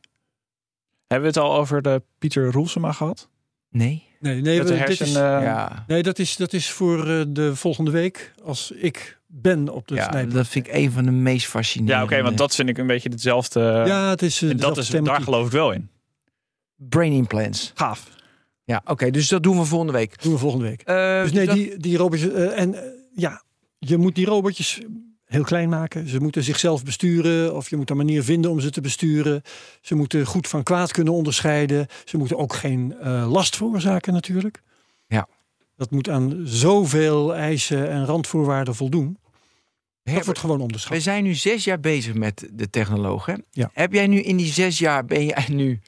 [1.06, 3.28] Hebben we het al over de Pieter Roelsema gehad?
[3.70, 4.04] nee.
[4.20, 5.84] Nee, nee, dit is, eh, ja.
[5.86, 9.94] nee dat, is, dat is voor eh, de volgende week als ik ben op de
[9.94, 12.06] ja, dat vind ik een van de meest fascinerende.
[12.06, 13.60] ja, oké, want dat vind ik een beetje hetzelfde.
[13.86, 15.88] Ja, het is, eh, en dat is, daar geloof ik wel in.
[16.76, 17.72] Brain implants.
[17.74, 18.08] Gaaf.
[18.64, 20.22] Ja, oké, dus dat doen we volgende week.
[20.22, 20.82] doen we volgende week.
[20.82, 22.32] Eh, Dus nee, dat- die, die robotjes.
[22.32, 22.74] en
[23.14, 23.42] ja,
[23.78, 24.80] je moet die robotjes
[25.26, 26.08] heel klein maken.
[26.08, 27.54] Ze moeten zichzelf besturen.
[27.54, 29.42] Of je moet een manier vinden om ze te besturen.
[29.80, 31.86] Ze moeten goed van kwaad kunnen onderscheiden.
[32.04, 34.62] Ze moeten ook geen eh, last veroorzaken, natuurlijk.
[35.06, 35.28] Ja.
[35.76, 39.06] Dat moet aan zoveel eisen en randvoorwaarden voldoen.
[39.06, 41.02] Dat Herbert, wordt gewoon we onderschat.
[41.02, 43.44] zijn nu zes jaar bezig met de?
[43.50, 43.70] Ja.
[43.72, 45.80] Heb jij nu in die zes jaar, ben jij nu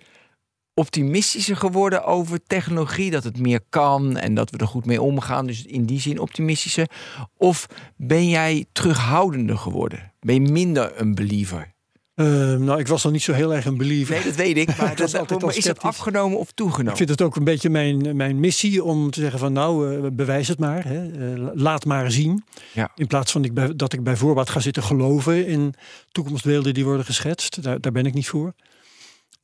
[0.79, 3.11] optimistischer geworden over technologie?
[3.11, 5.47] Dat het meer kan en dat we er goed mee omgaan.
[5.47, 6.91] Dus in die zin optimistischer.
[7.37, 10.13] Of ben jij terughoudender geworden?
[10.21, 11.77] Ben je minder een believer?
[12.19, 14.15] Eh, nou, ik was nog niet zo heel erg een believer.
[14.15, 14.77] Nee, dat weet ik.
[14.77, 16.91] Maar, dat, is dat afgenomen of toegenomen?
[16.91, 20.11] Ik vind het ook een beetje mijn, mijn missie om te zeggen van nou, eh,
[20.13, 20.85] bewijs het maar.
[20.85, 21.33] Hè.
[21.35, 22.45] Eh, laat maar zien.
[22.73, 22.91] Ja.
[22.95, 25.75] In plaats van ik bij, dat ik bij voorbaat ga zitten geloven in
[26.13, 27.63] toekomstbeelden die worden geschetst.
[27.63, 28.55] Daar, daar ben ik niet voor.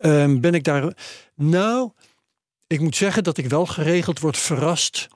[0.04, 0.96] Ehm, ben ik daar...
[1.34, 1.90] Nou,
[2.66, 5.08] ik moet zeggen dat ik wel geregeld word verrast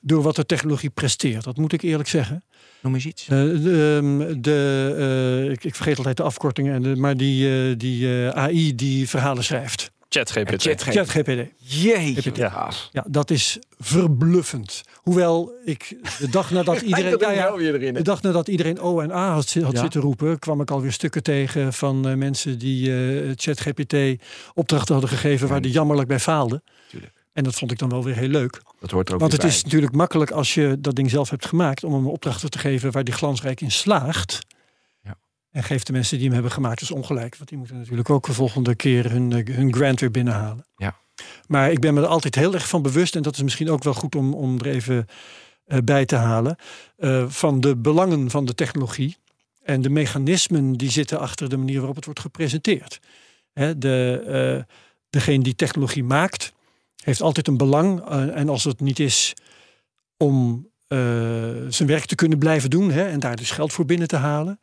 [0.00, 1.44] door wat de technologie presteert.
[1.44, 2.44] Dat moet ik eerlijk zeggen.
[2.82, 3.22] Noem eens iets.
[3.22, 8.08] Eh, de, ehm, de, eh, ik, ik vergeet altijd de afkortingen, maar die, eh, die
[8.32, 9.90] AI die verhalen schrijft.
[10.08, 10.62] ChatGPT.
[10.82, 11.50] ChatGPT.
[11.56, 12.70] Jeetje, Ja.
[12.92, 14.82] Ja, dat is verbluffend.
[14.94, 19.32] Hoewel ik de dag nadat iedereen, ja, ja, de dag nadat iedereen O en A
[19.32, 19.80] had, zi- had Ja.
[19.80, 24.22] zitten roepen, kwam ik alweer stukken tegen van eh, mensen die eh ChatGPT
[24.54, 26.62] opdrachten hadden gegeven waar die jammerlijk bij faalden.
[26.90, 27.12] Tuurlijk.
[27.32, 28.60] En dat vond ik dan wel weer heel leuk.
[28.80, 31.46] Dat hoort er ook Want het is natuurlijk makkelijk als je dat ding zelf hebt
[31.46, 34.38] gemaakt om hem opdrachten te geven waar die glansrijk in slaagt.
[35.56, 37.36] En geeft de mensen die hem hebben gemaakt dus ongelijk.
[37.36, 40.66] Want die moeten natuurlijk ook de volgende keer hun, eh, hun grant weer binnenhalen.
[40.76, 40.96] Ja.
[41.46, 43.16] Maar ik ben me er altijd heel erg van bewust.
[43.16, 45.06] En dat is misschien ook wel goed om, om er even
[45.64, 46.56] eh, bij te halen.
[46.96, 49.16] eh, van de belangen van de technologie.
[49.62, 53.00] En de mechanismen die zitten achter de manier waarop het wordt gepresenteerd.
[53.52, 54.64] Hè, de,
[55.10, 56.52] degene die technologie maakt,
[57.04, 58.00] heeft altijd een belang.
[58.10, 59.34] en als het niet is
[60.16, 60.68] om
[61.68, 64.60] zijn werk te kunnen blijven doen hè, en daar dus geld voor binnen te halen,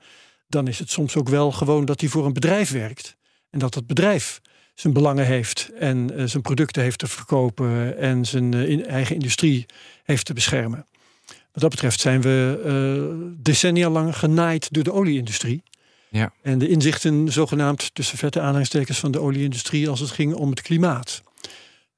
[0.53, 3.15] dan is het soms ook wel gewoon dat hij voor een bedrijf werkt.
[3.49, 4.41] En dat het bedrijf
[4.73, 9.15] zijn belangen heeft en eh, zijn producten heeft te verkopen en zijn eh, in- eigen
[9.15, 9.65] industrie
[10.03, 10.85] heeft te beschermen.
[11.25, 15.63] Wat dat betreft zijn we eh, decennia lang genaaid door de olieindustrie.
[16.09, 16.33] Ja.
[16.41, 20.61] En de inzichten, zogenaamd tussen vette aanhalingstekens van de olieindustrie, als het ging om het
[20.61, 21.21] klimaat.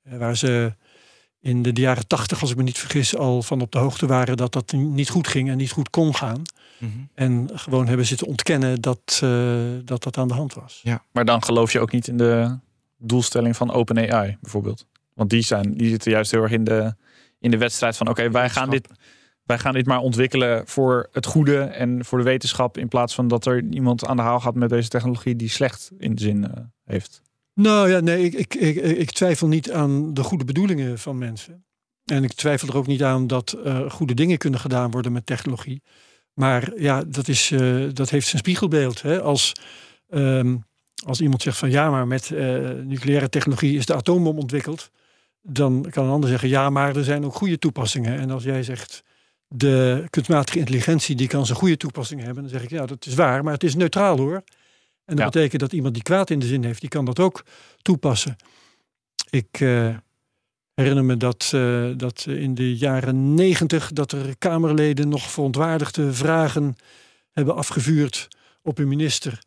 [0.04, 0.74] Waar ze
[1.46, 4.38] in de jaren tachtig, als ik me niet vergis, al van op de hoogte waren
[4.38, 6.42] dat dat niet goed ging en niet goed kon gaan.
[6.78, 6.92] Mhm.
[7.14, 10.82] En gewoon hebben zitten ontkennen dat, eh, dat dat aan de hand was.
[11.12, 12.58] Maar dan geloof je ook niet in de
[12.98, 14.88] doelstelling van OpenAI bijvoorbeeld.
[15.14, 16.96] Want die, zijn, die zitten juist heel erg in de,
[17.40, 18.88] in de wedstrijd van oké, wij gaan dit
[19.44, 22.78] wij gaan dit maar ontwikkelen voor het goede en voor de wetenschap.
[22.78, 25.92] In plaats van dat er iemand aan de haal gaat met deze technologie die slecht
[25.98, 27.22] in de zin eh, heeft.
[27.56, 31.66] Nou ja, nee, ik, ik, ik, twijfel niet aan de goede bedoelingen van mensen.
[32.06, 35.26] En ik twijfel er ook niet aan dat eh, goede dingen kunnen gedaan worden met
[35.26, 35.82] technologie.
[36.34, 39.02] Maar ja, dat, is, eh, dat heeft zijn spiegelbeeld.
[39.02, 39.22] Hè?
[39.22, 39.54] Als,
[40.10, 40.58] ehm,
[41.06, 42.30] als iemand zegt van ja, maar met
[42.84, 44.92] nucleaire technologie is de atoombom ontwikkeld.
[45.42, 48.20] Dan kan een ander zeggen ja, maar er zijn ook goede toepassingen.
[48.20, 49.04] En als jij zegt
[49.48, 52.44] de kunstmatige intelligentie die kan zijn goede toepassing hebben.
[52.44, 54.44] Dan zeg ik, ja, dat is waar, maar het is neutraal hoor.
[55.06, 57.46] En dat betekent dat iemand die kwaad in de zin heeft, die kan dat ook
[57.82, 58.36] toepassen.
[59.30, 59.96] Ik uh,
[60.74, 66.76] herinner me dat, uh, dat in de jaren negentig dat er Kamerleden nog verontwaardigde vragen
[67.32, 68.28] hebben afgevuurd
[68.62, 69.40] op een minister.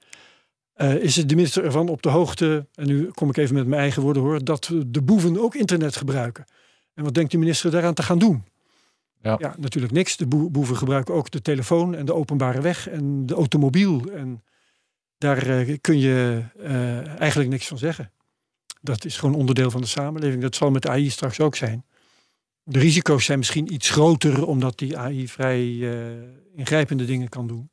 [0.77, 3.81] Uh, is de minister ervan op de hoogte, en nu kom ik even met mijn
[3.81, 6.44] eigen woorden hoor, dat de boeven ook internet gebruiken?
[6.94, 8.44] En wat denkt de minister daaraan te gaan doen?
[9.23, 9.37] Ja.
[9.38, 10.16] ja, natuurlijk niks.
[10.16, 14.03] De boeven gebruiken ook de telefoon en de openbare weg en de automobiel.
[14.12, 14.42] En
[15.19, 18.13] daar uh, kun je uh, eigenlijk niks van zeggen.
[18.81, 20.43] Dat is gewoon onderdeel van de samenleving.
[20.43, 21.85] Dat zal met AI straks ook zijn.
[22.63, 26.23] De risico's zijn misschien iets groter, omdat die AI vrij uh,
[26.55, 27.71] ingrijpende dingen kan doen.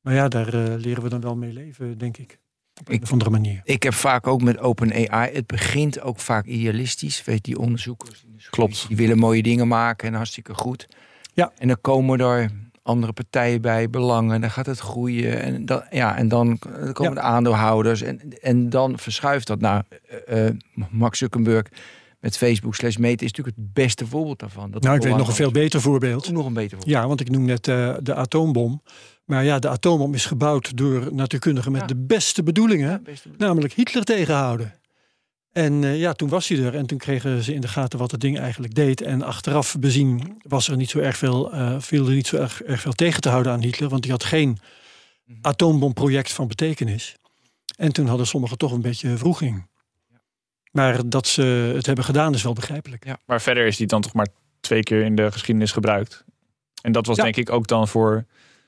[0.00, 2.38] Maar ja, daar leren we dan wel mee leven, denk ik.
[2.80, 3.60] Op een of andere manier.
[3.64, 5.32] Ik heb vaak ook met OpenAI.
[5.32, 7.24] Het begint ook vaak idealistisch.
[7.24, 8.24] Weet die onderzoekers.
[8.50, 8.88] Klopt.
[8.88, 10.88] Die willen mooie dingen maken en hartstikke goed.
[11.34, 11.52] Ja.
[11.58, 12.50] En dan komen er
[12.86, 14.40] andere partijen bij, belangen.
[14.40, 15.42] Dan gaat het groeien.
[15.42, 16.58] En dan, ja, en dan
[16.92, 18.02] komen de aandeelhouders.
[18.02, 19.60] En, en dan verschuift dat.
[19.60, 19.82] Nou,
[20.28, 20.48] uh,
[20.90, 21.64] Max Zuckerberg
[22.20, 24.70] met Facebook slash meta is natuurlijk het beste voorbeeld daarvan.
[24.70, 26.32] Dat nou, ik weet nog een veel beter voorbeeld.
[26.32, 26.96] Nog een beter voorbeeld.
[26.96, 28.82] Ja, want ik noem net uh, de atoombom.
[29.24, 34.04] Maar ja, de atoombom is gebouwd door natuurkundigen met de beste bedoelingen, beste namelijk Hitler
[34.04, 34.74] tegenhouden.
[35.56, 38.10] En uh, ja, toen was hij er en toen kregen ze in de gaten wat
[38.10, 39.00] het ding eigenlijk deed.
[39.00, 42.62] En achteraf bezien was er niet zo erg veel, uh, viel er niet zo erg,
[42.62, 44.58] erg, veel tegen te houden aan Hitler, want die had geen
[45.24, 45.38] mhm.
[45.42, 47.16] atoombomproject van betekenis.
[47.76, 49.66] En toen hadden sommigen toch een beetje vroeging.
[50.70, 53.04] Maar dat ze het hebben gedaan is wel begrijpelijk.
[53.04, 53.18] Ja.
[53.26, 54.28] Maar verder is die dan toch maar
[54.60, 56.24] twee keer in de geschiedenis gebruikt.
[56.82, 58.24] En dat was denk ik ook dan voor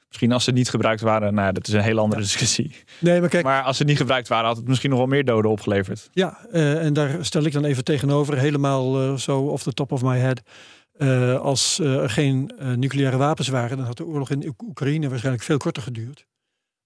[0.09, 2.77] Misschien als ze niet gebruikt waren, nou dat is een hele andere discussie.
[3.01, 3.45] Nee, maar kijk.
[3.45, 6.09] Maar als ze niet gebruikt waren, had het misschien nog wel meer doden opgeleverd.
[6.13, 9.93] Ja, uh, en daar stel ik dan even tegenover, helemaal uh, zo off the top
[9.93, 10.43] of my head.
[10.99, 15.57] Uh, als er geen nucleaire wapens waren, dan had de oorlog in Oekraïne waarschijnlijk veel
[15.57, 16.27] korter geduurd.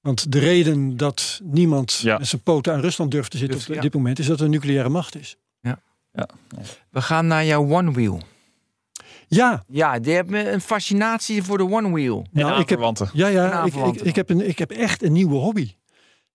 [0.01, 2.19] Want de reden dat niemand ja.
[2.19, 3.81] met zijn poten aan Rusland durft te zitten dus, op ja.
[3.81, 5.37] dit moment, is dat er een nucleaire macht is.
[5.61, 5.81] Ja.
[6.13, 6.29] ja.
[6.91, 8.23] We gaan naar jouw One Wheel.
[9.35, 9.65] Ja.
[9.69, 12.27] Ja, die hebben een fascinatie voor de one wheel.
[12.31, 12.81] Nou, ik heb,
[13.13, 15.75] ja, ja, ik, ik, ik, heb een, ik heb echt een nieuwe hobby.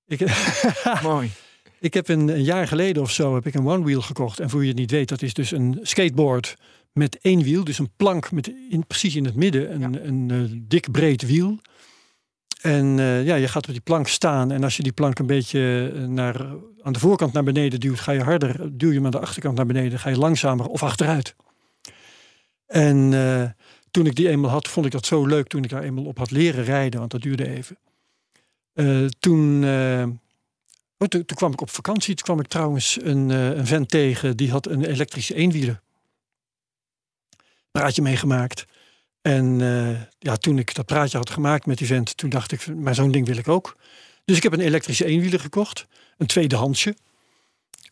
[0.07, 0.19] Ik,
[1.03, 1.31] Mooi.
[1.79, 4.39] Ik heb een, een, jaar geleden of zo heb ik een one wheel gekocht.
[4.39, 6.55] En voor je het niet weet, dat is dus een skateboard
[6.93, 7.63] met één wiel.
[7.63, 9.85] Dus een plank met in, precies in het midden een, ja.
[9.85, 11.59] een, een uh, dik breed wiel.
[12.61, 14.51] En uh, ja, je gaat op die plank staan.
[14.51, 16.45] En als je die plank een beetje eh, naar,
[16.81, 18.77] aan de voorkant naar beneden duwt, ga je harder.
[18.77, 21.35] Duw je hem aan de achterkant naar beneden, ga je langzamer of achteruit.
[22.67, 23.49] En uh,
[23.91, 26.17] toen ik die eenmaal had, vond ik dat zo leuk toen ik daar eenmaal op
[26.17, 27.77] had leren rijden, want dat duurde even.
[29.19, 30.05] Toen, uh,
[30.97, 34.37] oh, toen, toen, kwam ik op vakantie, toen kwam ik trouwens een, een vent tegen,
[34.37, 35.81] die had een elektrische eenwieler.
[37.71, 38.65] Praatje meegemaakt.
[39.21, 39.59] En
[40.19, 43.11] ja, toen ik dat praatje had gemaakt met die vent, toen dacht ik, maar zo'n
[43.11, 43.77] ding wil ik ook.
[44.25, 45.85] Dus ik heb een elektrische eenwieler gekocht,
[46.17, 46.95] een tweedehandsje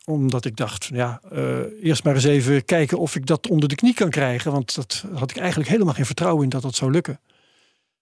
[0.08, 3.74] omdat ik dacht, ja, uh, eerst maar eens even kijken of ik dat onder de
[3.74, 4.52] knie kan krijgen.
[4.52, 7.20] Want dat had ik eigenlijk helemaal geen vertrouwen in dat dat zou lukken.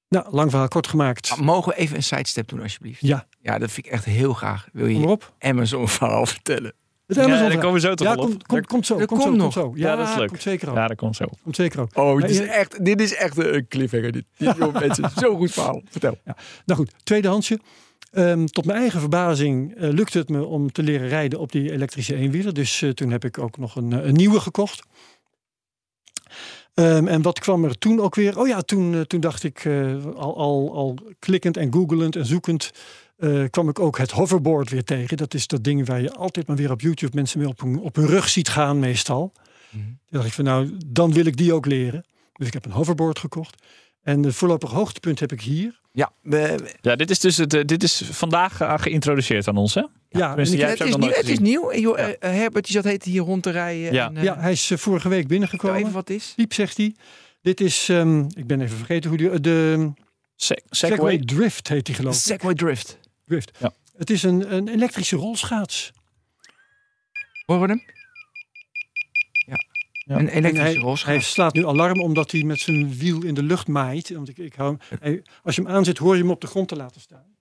[0.08, 1.36] Nou, lang verhaal kort gemaakt.
[1.36, 3.00] Mogen we even een sidestep doen, alsjeblieft?
[3.00, 3.26] Ja.
[3.40, 4.68] Ja, dat vind ik echt heel graag.
[4.72, 6.74] Wil je Kom Amazon verhaal vertellen?
[7.06, 8.18] Het Amazon ja, daar komen we zo toch ja, op.
[8.20, 8.98] Komt, komt, komt zo.
[8.98, 9.52] Dat komt, zo, nog.
[9.52, 9.72] zo.
[9.74, 10.28] Ja, ja, dat is leuk.
[10.28, 10.76] Komt zeker ook.
[10.76, 11.24] Ja, dat komt zo.
[11.42, 11.96] Komt zeker ook.
[11.96, 14.12] Oh, dit is echt, dit is echt een cliffhanger.
[14.12, 15.82] Dit, dit mensen, zo'n goed verhaal.
[15.88, 16.18] Vertel.
[16.24, 16.36] Ja.
[16.64, 17.58] Nou goed, tweedehandsje.
[18.16, 21.72] Um, tot mijn eigen verbazing uh, lukte het me om te leren rijden op die
[21.72, 22.55] elektrische eenwieler.
[22.55, 24.83] Dus uh, toen heb ik ook nog een, een nieuwe gekocht.
[26.74, 28.38] Um, en wat kwam er toen ook weer?
[28.38, 29.66] Oh ja, toen, toen dacht ik
[30.16, 32.70] al, al, al klikkend en googelend en zoekend.
[33.50, 35.16] kwam ik ook het hoverboard weer tegen.
[35.16, 37.79] Dat is dat ding waar je altijd maar weer op YouTube mensen mee op hun,
[37.79, 39.33] op hun rug ziet gaan, meestal.
[39.70, 39.83] Mm -hmm.
[39.83, 42.05] Toen dacht ik van nou, dan wil ik die ook leren.
[42.33, 43.62] Dus ik heb een hoverboard gekocht.
[44.03, 45.83] En het voorlopig hoogtepunt heb ik hier.
[45.96, 49.74] Ja, we- Ja, dit is dus het, eh, dit is vandaag eh, geïntroduceerd aan ons,
[49.74, 49.80] hè?
[49.80, 49.88] Ja,
[50.28, 51.96] tenminste, en ik- jij het, is nieuw, het is nieuw.
[52.18, 53.92] Herbert die zat heet hier rond te rijden.
[53.92, 54.07] Ja.
[54.07, 55.76] En, eh, ja, hij is vorige week binnengekomen.
[55.78, 56.33] even wat is.
[56.37, 56.94] Piep, zegt hij.
[57.42, 59.90] Dit is, ehm, ik ben even vergeten hoe die, de
[60.37, 60.96] Se- Segway.
[60.96, 61.18] Segway.
[61.18, 62.20] Drift heet die geloof ik.
[62.20, 62.98] Segway Drift.
[63.26, 63.50] Drift.
[63.59, 63.72] Ja.
[63.96, 65.92] Het is een, een elektrische rolschaats.
[67.46, 67.93] Horen we hem?
[70.04, 70.14] Ja.
[70.14, 70.20] Ja.
[70.20, 73.68] Een En elektrische hij, slaat nu alarm omdat hij met zijn wiel in de lucht
[73.68, 74.10] maait.
[74.10, 76.68] Want ik, ik hou hij- als je hem aanzet, hoor je hem op de grond
[76.68, 77.36] te laten staan.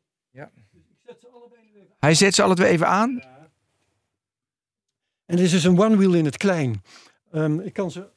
[1.99, 3.21] Hij zet ze alle twee even aan.
[5.25, 6.83] En dit is dus een one wheel in het klein.
[7.31, 8.09] Ehm, ik kan ze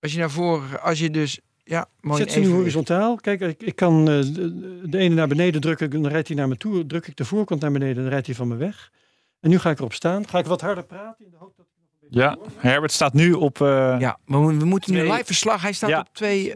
[0.00, 3.16] Als je naar voren, als je dus, ja, mooi zet ze nu horizontaal.
[3.16, 6.48] Kijk, ik, ik kan eh, de, de ene naar beneden drukken, dan rijdt hij naar
[6.48, 6.86] me toe.
[6.86, 8.92] Druk ik de voorkant naar beneden, dan rijdt hij van me weg.
[9.40, 10.28] En nu ga ik erop staan.
[10.28, 11.66] Ga ik wat harder praten in de hoop dat
[12.10, 12.38] Ja.
[12.56, 13.60] Herbert staat nu op...
[13.60, 15.62] eh, Ja, maar we, we moeten nu live verslag.
[15.62, 15.98] Hij staat Ja.
[16.00, 16.54] op twee,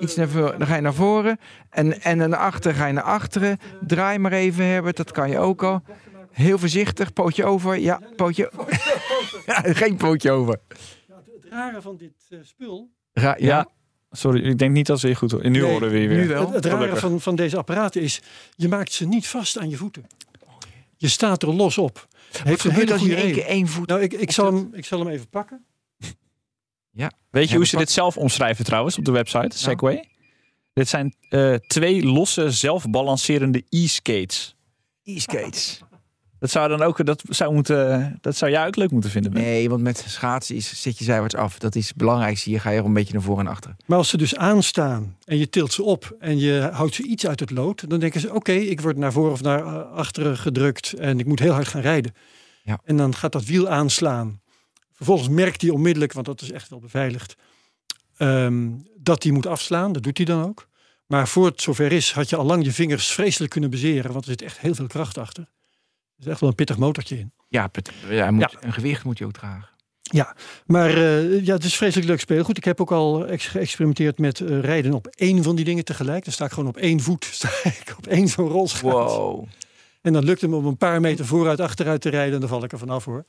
[0.00, 0.58] iets naar voren.
[0.58, 1.38] Dan ga je naar voren.
[1.70, 3.58] En, en naar achteren ga je naar achteren.
[3.86, 4.96] Draai maar even, Herbert.
[4.96, 5.82] Dat kan je ook al.
[6.30, 7.12] Heel voorzichtig.
[7.12, 7.78] Pootje over.
[7.78, 8.50] Ja, pootje.
[9.46, 10.58] Ja, geen pootje over.
[11.08, 12.90] Ja, het, rare van dit eh, spul.
[13.12, 13.66] Ra- ja, Ja.
[14.10, 15.52] Sorry, ik denk niet dat ze je goed horen.
[15.52, 16.18] Nu Nee, horen we je weer.
[16.18, 16.44] nu wel.
[16.44, 18.22] Het, het rare van, van deze apparaten is,
[18.56, 20.06] je maakt ze niet vast aan je voeten.
[20.96, 22.08] Je staat er los op.
[22.44, 23.42] Heeft een hele goede in één reden.
[23.42, 23.88] keer één voet...
[23.88, 25.64] Nou, ik, ik, zal hem, ik zal hem even pakken.
[27.30, 30.08] Weet je Ja, hoe ze dit zelf omschrijven trouwens op de website, Segway?
[30.72, 34.56] Dit zijn eh, twee losse, zelfbalancerende e-skates.
[35.04, 35.80] E-skates.
[36.42, 39.32] Dat zou dan ook, dat zou, moeten, dat zou jij ook leuk moeten vinden.
[39.32, 39.42] Ben.
[39.42, 41.58] Nee, want met schaatsen is, zet je zijwaarts af.
[41.58, 42.48] Dat is het belangrijkste.
[42.48, 43.76] Hier ga je er een beetje naar voren en achteren.
[43.86, 47.26] Maar als ze dus aanstaan en je tilt ze op en je houdt ze iets
[47.26, 50.36] uit het lood, dan denken ze: oké, ik word naar voren of naar eh, achteren
[50.38, 52.14] gedrukt en ik moet heel hard gaan rijden.
[52.62, 52.80] Ja.
[52.84, 54.40] En dan gaat dat wiel aanslaan.
[54.92, 57.34] Vervolgens merkt hij onmiddellijk, want dat is echt wel beveiligd,
[58.16, 59.92] ehm, dat hij moet afslaan.
[59.92, 60.68] Dat doet hij dan ook.
[61.06, 64.24] Maar voor het zover is, had je al lang je vingers vreselijk kunnen bezeren, want
[64.24, 65.48] er zit echt heel veel kracht achter.
[66.22, 67.32] Er is echt wel een pittig motortje in.
[67.48, 67.70] Ja,
[68.08, 69.68] ja, moet, een gewicht moet je ook dragen.
[70.66, 72.56] Maar eh, ja, het is vreselijk leuk speelgoed.
[72.56, 76.24] Ik heb ook al geëxperimenteerd met eh, rijden op één van die dingen tegelijk.
[76.24, 79.14] Dan sta ik gewoon op één voet, sta ik op één zo'n rolschaats.
[79.14, 79.46] Wow.
[80.02, 82.34] En dan lukt het me om een paar meter vooruit, achteruit te rijden.
[82.34, 83.24] En dan val ik er vanaf hoor.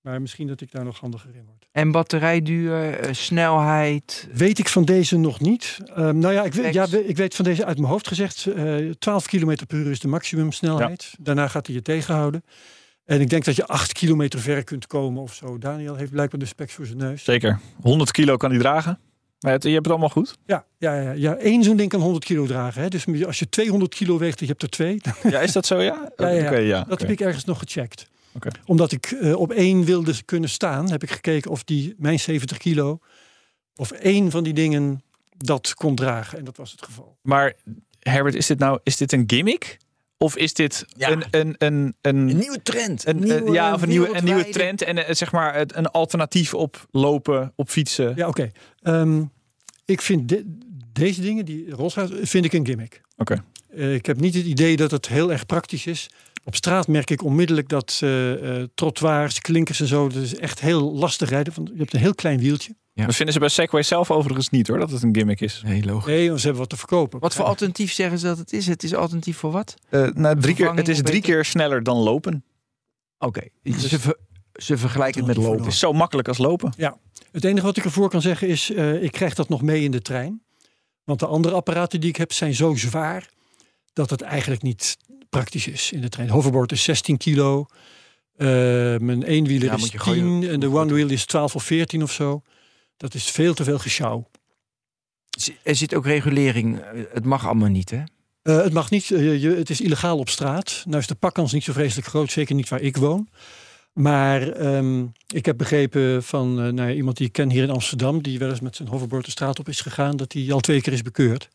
[0.00, 1.66] Maar misschien dat ik daar nog handiger in word.
[1.72, 4.28] En batterijduur, eh, snelheid.
[4.32, 5.78] Weet ik van deze nog niet.
[5.94, 8.46] Ehm, nou ja ik, weet, ja, ik weet van deze uit mijn hoofd gezegd.
[8.46, 11.14] eh 12 km per uur is de maximumsnelheid.
[11.20, 12.44] Daarna gaat hij je tegenhouden.
[13.04, 15.58] En ik denk dat je 8 kilometer ver kunt komen of zo.
[15.58, 17.24] Daniel heeft blijkbaar de specs voor zijn neus.
[17.24, 17.58] Zeker.
[17.80, 18.98] 100 kilo kan hij dragen.
[19.40, 20.38] Maar het, je hebt het allemaal goed.
[20.46, 22.82] Ja, ja, ja, ja, één zo'n ding kan 100 kilo dragen.
[22.82, 22.88] Hè?
[22.88, 25.80] Dus als je 200 kilo weegt en je hebt er twee, Ja, is dat zo?
[25.80, 26.46] Ja, Ja, ja, ja.
[26.46, 26.84] Oké, ja.
[26.88, 28.08] dat heb ik ergens nog gecheckt.
[28.32, 28.48] Oké.
[28.66, 32.56] Omdat ik eh, op één wilde kunnen staan, heb ik gekeken of die mijn 70
[32.56, 32.98] kilo,
[33.76, 35.02] of één van die dingen
[35.36, 36.38] dat kon dragen.
[36.38, 37.16] En dat was het geval.
[37.22, 37.54] Maar
[37.98, 39.76] Herbert, is dit nou is dit een gimmick?
[40.18, 41.10] Of is dit Ja.
[41.10, 43.06] een, een, een, een, Een nieuwe trend.
[43.06, 45.86] een, nieuwe, een- ja, of een nieuwe, een nieuwe trend en eh, zeg maar een
[45.86, 48.12] alternatief op lopen, op fietsen?
[48.16, 48.50] Ja, oké.
[48.82, 49.22] Ehm,
[49.84, 50.56] ik vind de-
[50.92, 53.00] deze dingen, die rolschaats, vind ik een gimmick.
[53.16, 53.44] Oké.
[53.70, 56.08] Eh, ik heb niet het idee dat het heel erg praktisch is.
[56.50, 60.60] Op straat merk ik onmiddellijk dat eh eh, trottoirs, klinkers en zo, dat is echt
[60.60, 61.52] heel lastig rijden.
[61.54, 62.76] Want je hebt een heel klein wieltje.
[62.94, 65.62] Dat vinden ze bij Segway zelf overigens niet hoor, dat het een gimmick is.
[65.64, 66.06] Nee, logisch.
[66.06, 67.20] Nee, want ze hebben wat te verkopen.
[67.20, 68.66] Wat voor alternatief zeggen ze dat het is?
[68.66, 69.74] Het is alternatief voor wat?
[69.88, 71.20] Eh, nou, drie keer, het is drie beter?
[71.20, 72.44] keer sneller dan lopen.
[73.18, 73.42] Oké,
[73.78, 74.18] ze, ver-
[74.52, 75.58] ze vergelijken het met lopen.
[75.64, 76.72] Het is zo makkelijk als lopen.
[77.32, 79.90] Het enige wat ik ervoor kan zeggen is, eh, ik krijg dat nog mee in
[79.90, 80.42] de trein.
[81.04, 83.28] Want de andere apparaten die ik heb zijn zo zwaar
[83.92, 84.96] dat het eigenlijk niet
[85.30, 86.28] praktisch is in de trein.
[86.28, 87.66] Hoverboard is 16 kilo.
[88.36, 88.46] eh,
[88.98, 90.50] mijn eenwieler Ja, is moet je 10 gooien.
[90.50, 92.42] en de one wheel is 12 of 14 of zo.
[92.96, 94.28] Dat is veel te veel gesjouw.
[95.62, 96.78] Er zit ook regulering.
[96.80, 98.02] eh, Het mag allemaal niet, hè?
[98.42, 100.82] Eh, het mag niet, je, het is illegaal op straat.
[100.86, 103.28] Nou is de pakkans niet zo vreselijk groot, zeker niet waar ik woon.
[103.92, 108.38] Maar ehm, ik heb begrepen van nou iemand die ik ken hier in Amsterdam, die
[108.38, 110.92] wel eens met zijn hoverboard de straat op is gegaan, dat hij al twee keer
[110.92, 111.48] is bekeurd.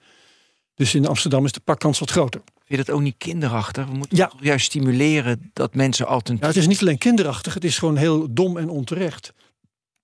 [0.75, 2.41] Dus in Amsterdam is de pakkans wat groter.
[2.65, 3.85] Vind je dat ook niet kinderachtig?
[3.85, 4.27] We moeten Ja.
[4.27, 6.41] toch juist stimuleren dat mensen alternatief...
[6.45, 9.33] Nou, het is niet alleen kinderachtig, het is gewoon heel dom en onterecht.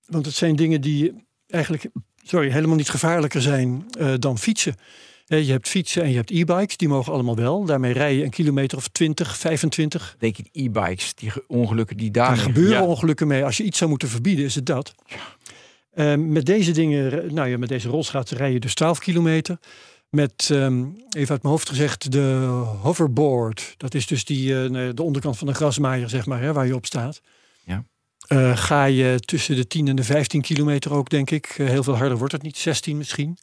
[0.05, 1.85] Want het zijn dingen die eigenlijk
[2.23, 4.75] sorry, helemaal niet gevaarlijker zijn eh, dan fietsen.
[5.25, 7.65] Je hebt fietsen en je hebt e-bikes, die mogen allemaal wel.
[7.65, 10.15] Daarmee rij je een kilometer of 20, 25.
[10.19, 12.83] Denk je, e-bikes, die ge- ongelukken die daar Daar gebeuren ja.
[12.85, 13.45] ongelukken mee.
[13.45, 14.93] Als je iets zou moeten verbieden, is het dat.
[15.91, 19.57] Eh, met deze dingen, nou ja, met deze rolschaatsen rij je dus 12 kilometer.
[20.11, 22.21] Met, ehm, even uit mijn hoofd gezegd, de
[22.81, 23.73] hoverboard.
[23.77, 26.75] Dat is dus die, eh, de onderkant van de grasmaaier, zeg maar, hè, waar je
[26.75, 27.21] op staat.
[27.63, 27.85] Ja.
[28.27, 31.45] Eh, ga je tussen de 10 en de 15 kilometer ook, denk ik.
[31.45, 33.37] Eh, heel veel harder wordt het niet, 16 misschien.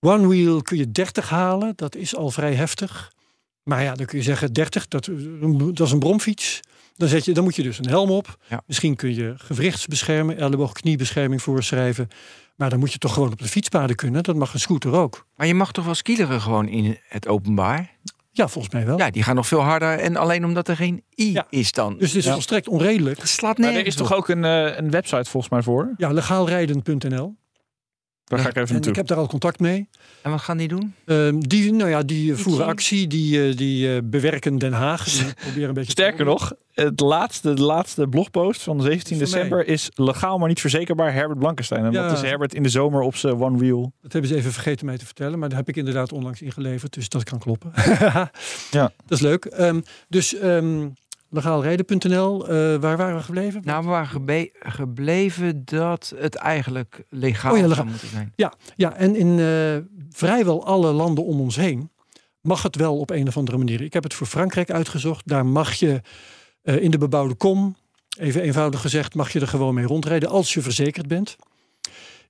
[0.00, 3.12] One wheel kun je 30 halen, dat is al vrij heftig.
[3.62, 5.10] Maar ja, dan kun je zeggen 30, dat,
[5.74, 6.60] dat is een bromfiets.
[6.96, 8.36] Dan, zet je, dan moet je dus een helm op.
[8.48, 8.62] Ja.
[8.66, 12.08] Misschien kun je gewrichtsbescherming, elleboog, kniebescherming voorschrijven.
[12.56, 14.22] Maar dan moet je toch gewoon op de fietspaden kunnen.
[14.22, 15.26] Dat mag een scooter ook.
[15.36, 17.90] Maar je mag toch wel skileren gewoon in het openbaar?
[18.32, 18.98] Ja, volgens mij wel.
[18.98, 19.98] Ja, die gaan nog veel harder.
[19.98, 21.46] En alleen omdat er geen i Ja.
[21.50, 21.96] is dan.
[21.98, 22.32] Dus het is Ja.
[22.32, 23.18] volstrekt onredelijk.
[23.20, 25.94] het slaat Maar nergens er is toch ook een, eh, een website volgens mij voor?
[25.96, 27.36] Ja, legaalrijden.nl.
[28.30, 28.90] Daar ga ik even En naartoe.
[28.90, 29.88] ik heb daar al contact mee.
[30.22, 30.94] En wat gaan die doen?
[31.04, 35.04] Ehm, die, nou ja, die eh, voeren actie, die, eh, die eh, bewerken Den Haag.
[35.04, 39.22] Die proberen een beetje te Sterker nog, het laatste, de laatste blogpost van 17 Is
[39.22, 39.48] van mij.
[39.48, 41.84] december is legaal maar niet verzekerbaar Herbert Blankenstein.
[41.84, 42.08] En Ja.
[42.08, 43.92] dat is Herbert in de zomer op zijn one wheel.
[44.02, 46.92] Dat hebben ze even vergeten mij te vertellen, maar daar heb ik inderdaad onlangs ingeleverd,
[46.92, 47.72] dus dat kan kloppen.
[48.70, 48.92] Ja.
[49.06, 49.44] Dat is leuk.
[49.44, 50.86] Ehm, dus ehm
[51.30, 53.62] legaalrijden.nl, eh, waar waren we gebleven?
[53.64, 54.20] Nou, we waren
[54.52, 57.76] gebleven dat het eigenlijk legaal Oh ja, legaal.
[57.76, 58.32] zou moeten zijn.
[58.76, 59.76] Ja, en in eh,
[60.10, 61.90] vrijwel alle landen om ons heen
[62.40, 63.80] mag het wel op een of andere manier.
[63.80, 65.28] Ik heb het voor Frankrijk uitgezocht.
[65.28, 66.00] Daar mag je
[66.62, 67.76] eh, in de bebouwde kom,
[68.18, 71.36] even eenvoudig gezegd, mag je er gewoon mee rondrijden als je verzekerd bent.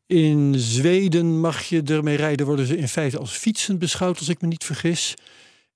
[0.06, 4.40] In Zweden mag je ermee rijden, worden ze in feite als fietsen beschouwd, als ik
[4.40, 5.14] me niet vergis.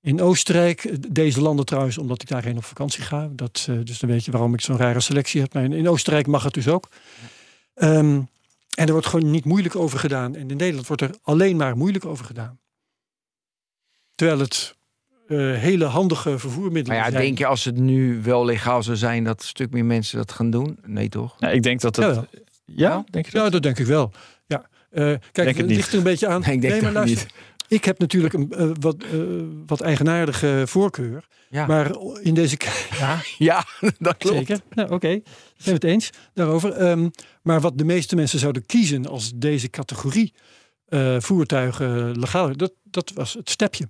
[0.05, 3.29] In Oostenrijk, eh, deze landen trouwens, omdat ik daarheen op vakantie ga.
[3.33, 5.55] Dat, eh, dus dan weet je waarom ik zo'n rare selectie heb.
[5.55, 6.89] Maar in, in Oostenrijk mag het dus ook.
[7.75, 8.21] Ehm,
[8.75, 10.35] en er wordt gewoon niet moeilijk over gedaan.
[10.35, 12.59] En in Nederland wordt er alleen maar moeilijk over gedaan.
[14.15, 14.77] Terwijl het
[15.29, 17.25] eh, hele handige vervoermiddelen Maar ja, zijn.
[17.25, 20.33] denk je als het nu wel legaal zou zijn dat een stuk meer mensen dat
[20.33, 20.79] gaan doen?
[20.87, 21.35] Nee, toch?
[21.39, 22.27] Ja, ik denk dat het...
[22.65, 23.43] Ja, denk je dat?
[23.43, 24.13] Ja, dat denk ik wel.
[24.47, 24.69] Ja.
[24.91, 25.03] Eh,
[25.33, 25.77] kijk, het het niet.
[25.77, 26.41] ligt er een beetje aan.
[26.41, 27.31] Nee, ik denk maar luister,
[27.75, 29.21] Ik heb natuurlijk een eh, wat, eh,
[29.67, 31.27] wat eigenaardige voorkeur.
[31.51, 32.57] Ja, Maar in deze...
[32.99, 33.65] Ja, ja
[33.99, 34.37] dat klopt.
[34.37, 34.61] Zeker.
[34.71, 35.09] Nou, oké.
[35.09, 35.23] Zijn
[35.57, 36.73] we het eens daarover.
[36.73, 37.09] Ehm,
[37.43, 40.35] maar wat de meeste mensen zouden kiezen als deze categorie
[40.89, 43.85] eh, voertuigen legaal, dat, dat was het stepje.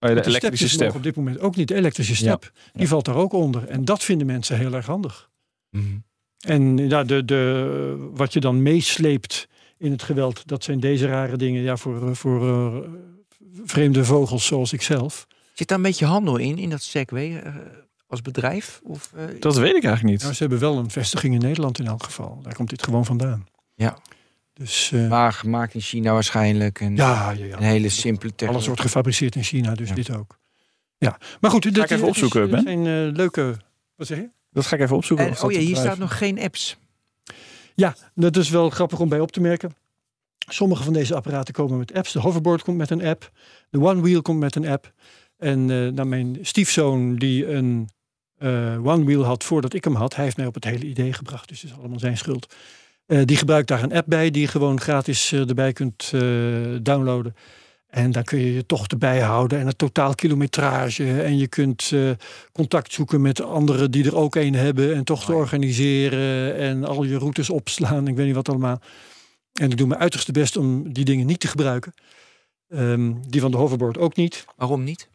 [0.00, 0.94] Oh, ja, de elektrische step.
[0.94, 1.68] op dit moment ook niet.
[1.68, 3.68] De elektrische step, die valt daar ook onder.
[3.68, 5.30] En dat vinden mensen heel erg handig.
[5.70, 5.84] Mhm.
[6.38, 9.48] En ja, de, de, wat je dan meesleept
[9.78, 12.88] in het geweld, dat zijn deze rare dingen ja, voor, eh, voor eh,
[13.64, 15.26] vreemde vogels zoals ik zelf.
[15.54, 17.54] Zit daar een beetje handel in, in dat Segway eh,
[18.06, 18.80] als bedrijf?
[18.84, 20.22] Of, eh, Dat weet ik eigenlijk niet.
[20.22, 22.40] Nou, ze hebben wel een vestiging in Nederland in elk geval.
[22.42, 23.46] Daar komt dit gewoon vandaan.
[23.74, 23.98] Ja.
[24.52, 26.80] Dus eh, Maar gemaakt in China waarschijnlijk.
[26.80, 27.56] En ja, ja, ja.
[27.56, 28.66] Een hele simpele Alles technologie.
[28.66, 29.94] wordt gefabriceerd in China, dus Ja.
[29.94, 30.38] dit ook.
[30.98, 32.62] Ja, maar goed, dit, ik even opzoeken, Ben.
[32.62, 33.56] zijn eh, leuke.
[33.96, 34.28] Wat zeg je?
[34.50, 35.26] Dat ga ik even opzoeken.
[35.26, 36.78] En, oh ja, hier staat nog geen apps.
[37.78, 39.74] Ja, dat is wel grappig om bij op te merken.
[40.38, 42.12] Sommige van deze apparaten komen met apps.
[42.12, 43.30] De hoverboard komt met een app.
[43.70, 44.92] De One Wheel komt met een app.
[45.36, 47.88] En nou, mijn stiefzoon die een
[48.38, 51.12] eh, One Wheel had voordat ik hem had, hij heeft mij op het hele idee
[51.12, 51.48] gebracht.
[51.48, 52.54] Dus het is allemaal zijn schuld.
[53.06, 56.10] Eh, die gebruikt daar een app bij die je gewoon gratis erbij kunt
[56.82, 57.34] downloaden.
[57.88, 61.22] En dan kun je je tochten bijhouden en het totaal kilometrage.
[61.22, 62.10] En je kunt eh,
[62.52, 64.94] contact zoeken met anderen die er ook een hebben.
[64.94, 68.08] En tochten organiseren en al je routes opslaan.
[68.08, 68.80] Ik weet niet wat allemaal.
[69.52, 71.94] En ik doe mijn uiterste best om die dingen niet te gebruiken.
[72.68, 74.44] Ehm, die van de hoverboard ook niet.
[74.56, 75.08] Waarom niet?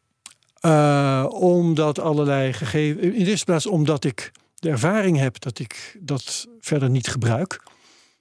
[0.60, 3.06] Eh, omdat allerlei gegevens.
[3.06, 7.64] In de eerste plaats omdat ik de ervaring heb dat ik dat verder niet gebruik.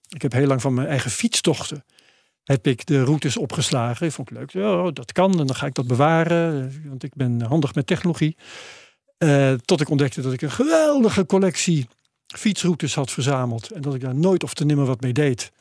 [0.08, 1.84] Ik heb heel lang van mijn eigen fietstochten.
[2.44, 4.06] Heb ik de routes opgeslagen.
[4.06, 4.64] Ik vond het leuk.
[4.64, 5.30] Oh, dat kan.
[5.40, 6.72] En dan ga ik dat bewaren.
[6.88, 8.36] Want ik ben handig met technologie.
[9.18, 11.88] Eh, tot ik ontdekte dat ik een geweldige collectie
[12.26, 13.70] fietsroutes had verzameld.
[13.70, 15.52] En dat ik daar nooit of te nimmer wat mee deed.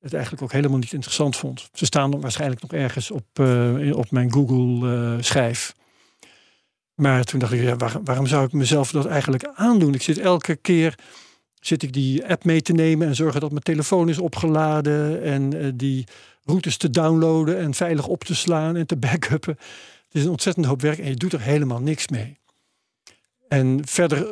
[0.00, 1.68] Het eigenlijk ook helemaal niet interessant vond.
[1.72, 5.70] Ze staan waarschijnlijk nog ergens op, eh, op mijn Google eh.
[6.94, 9.94] Maar toen dacht ik, ja, waar- waarom zou ik mezelf dat eigenlijk aandoen?
[9.94, 10.94] Ik zit elke keer
[11.66, 15.60] zit ik die app mee te nemen en zorgen dat mijn telefoon is opgeladen en
[15.60, 16.04] eh, die
[16.44, 19.56] routes te downloaden en veilig op te slaan en te backuppen.
[20.06, 22.38] Het is een ontzettend hoop werk en je doet er helemaal niks mee.
[23.48, 24.26] En verder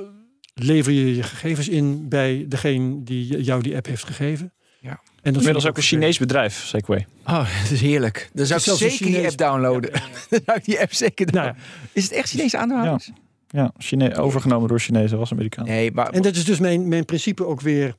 [0.54, 4.52] lever je je gegevens in bij degene die jou die app heeft gegeven.
[4.80, 4.90] Ja.
[4.90, 7.06] En dat Inmiddels ik ook een Chinees bedrijf, Segway.
[7.24, 8.30] Oh, dat is heerlijk.
[8.32, 9.90] Dan zou ik zeker die app downloaden.
[10.30, 11.54] Dan zou ik die app zeker Nou.
[11.92, 13.10] Is het echt Chinese aandeelhouders?
[13.54, 15.64] Ja, Chine overgenomen door Chinezen, was Amerikaan.
[15.64, 17.94] Nee, maar En dat is dus mijn, mijn principe ook weer.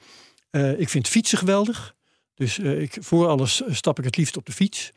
[0.49, 1.95] eh, ik vind fietsen geweldig.
[2.33, 4.91] Dus eh, ik, voor alles stap ik het liefst op de fiets.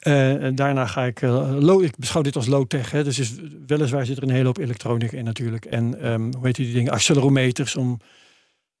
[0.00, 2.90] Eh, en daarna ga ik, eh, low, ik beschouw dit als low-tech.
[2.90, 3.32] Hè, dus is,
[3.66, 5.64] weliswaar zit er een hele hoop elektronica in natuurlijk.
[5.64, 6.92] En ehm, hoe heet die dingen?
[6.92, 7.98] Accelerometers om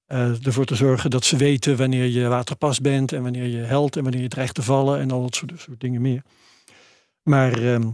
[0.06, 3.12] eh, ervoor te zorgen dat ze weten wanneer je waterpas bent.
[3.12, 5.00] En wanneer je helt en wanneer je dreigt te vallen.
[5.00, 6.22] En al dat soort, soort dingen meer.
[7.22, 7.90] Maar ehm,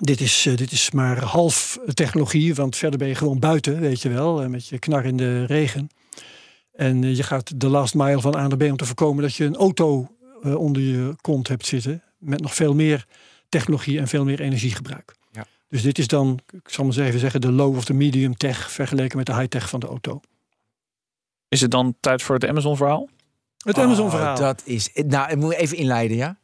[0.00, 2.54] dit, is, eh, dit is maar half technologie.
[2.54, 4.42] Want verder ben je gewoon buiten, weet je wel.
[4.42, 5.88] eh, met je knar in de regen.
[6.72, 9.34] En eh, je gaat de last mile van A naar B om te voorkomen dat
[9.34, 10.08] je een auto
[10.42, 12.02] onder je kont hebt zitten.
[12.18, 13.06] Met nog veel meer
[13.48, 15.14] technologie en veel meer energiegebruik.
[15.32, 15.46] Ja.
[15.68, 18.36] Dus dit is dan, ik zal maar eens even zeggen, de low of the medium
[18.36, 20.20] tech vergeleken met de high tech van de auto.
[21.48, 23.08] Is het dan tijd voor het Amazon verhaal?
[23.58, 24.36] Het Oh, Amazon verhaal.
[24.36, 24.90] Dat is.
[24.94, 26.38] Nou, ik moet even inleiden, ja.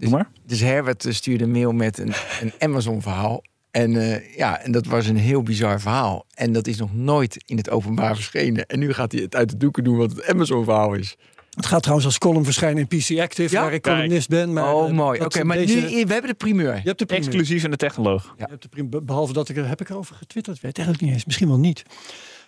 [0.00, 0.30] Doe maar.
[0.46, 3.42] Dus Herbert eh, stuurde een mail met een, een Amazon verhaal.
[3.70, 6.26] En eh, ja, en dat was een heel bizar verhaal.
[6.34, 8.66] En dat is nog nooit in het openbaar verschenen.
[8.66, 11.16] En nu gaat hij het uit de doeken doen wat het Amazon verhaal is.
[11.50, 13.62] Het gaat trouwens als column verschijnen in PC Active, Ja?
[13.62, 14.52] waar ik columnist ben.
[14.52, 15.20] Maar, oh, eh, mooi.
[15.20, 16.74] Oké, maar deze- nu, we hebben de primeur.
[16.74, 17.26] Je hebt de primeur.
[17.26, 18.34] Exclusief in de technoloog.
[18.38, 19.04] Je hebt de primeur.
[19.04, 21.24] Behalve dat ik er, heb ik erover getwitterd, weet eigenlijk niet eens.
[21.24, 21.82] Misschien wel niet.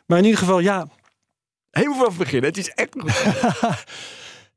[0.07, 0.89] Maar in ieder geval, ja,
[1.71, 2.49] Heel veel beginnen.
[2.49, 3.13] Het is echt goed.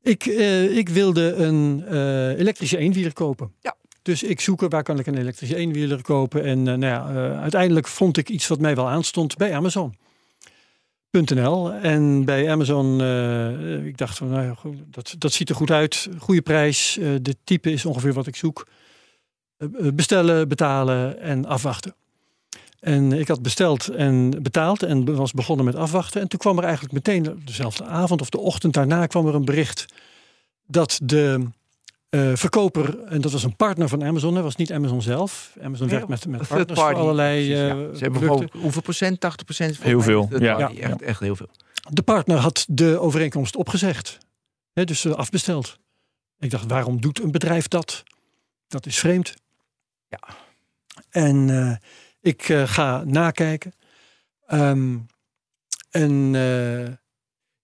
[0.06, 3.52] Ik, eh, ik wilde een eh, elektrische eenwieler kopen.
[3.60, 3.76] Ja.
[4.02, 6.44] Dus ik zoeken waar kan ik een elektrische eenwieler kopen.
[6.44, 7.06] En eh, nou ja,
[7.40, 9.92] uiteindelijk vond ik iets wat mij wel aanstond bij Amazon.nl.
[11.72, 13.00] En bij Amazon,
[13.84, 16.08] ik dacht van, nou ja, goed, dat, dat ziet er goed uit.
[16.18, 16.98] Goede prijs.
[17.22, 18.66] de type is ongeveer wat ik zoek.
[19.94, 21.94] Bestellen, betalen en afwachten.
[22.80, 26.20] En ik had besteld en betaald en was begonnen met afwachten.
[26.20, 29.44] En toen kwam er eigenlijk meteen dezelfde avond of de ochtend daarna kwam er een
[29.44, 29.86] bericht
[30.66, 31.46] dat de
[32.08, 35.56] eh, verkoper, en dat was een partner van Amazon, dat was niet Amazon zelf.
[35.62, 37.68] Amazon Ja, werkt met, met partners voor allerlei Precies, ja.
[37.68, 38.48] eh, Ze hebben producten.
[38.48, 39.20] gewoon hoeveel procent?
[39.20, 39.82] 80 procent?
[39.82, 40.70] Heel veel, ja.
[40.70, 41.48] Echt, echt heel veel.
[41.90, 44.18] De partner had de overeenkomst opgezegd.
[44.72, 45.78] Hè, dus eh, afbesteld.
[46.38, 48.02] Ik dacht, waarom doet een bedrijf dat?
[48.68, 49.34] Dat is vreemd.
[50.08, 50.18] Ja.
[51.10, 51.76] En eh,
[52.26, 53.72] ik eh, ga nakijken.
[54.46, 54.96] Ehm,
[55.90, 56.92] en eh,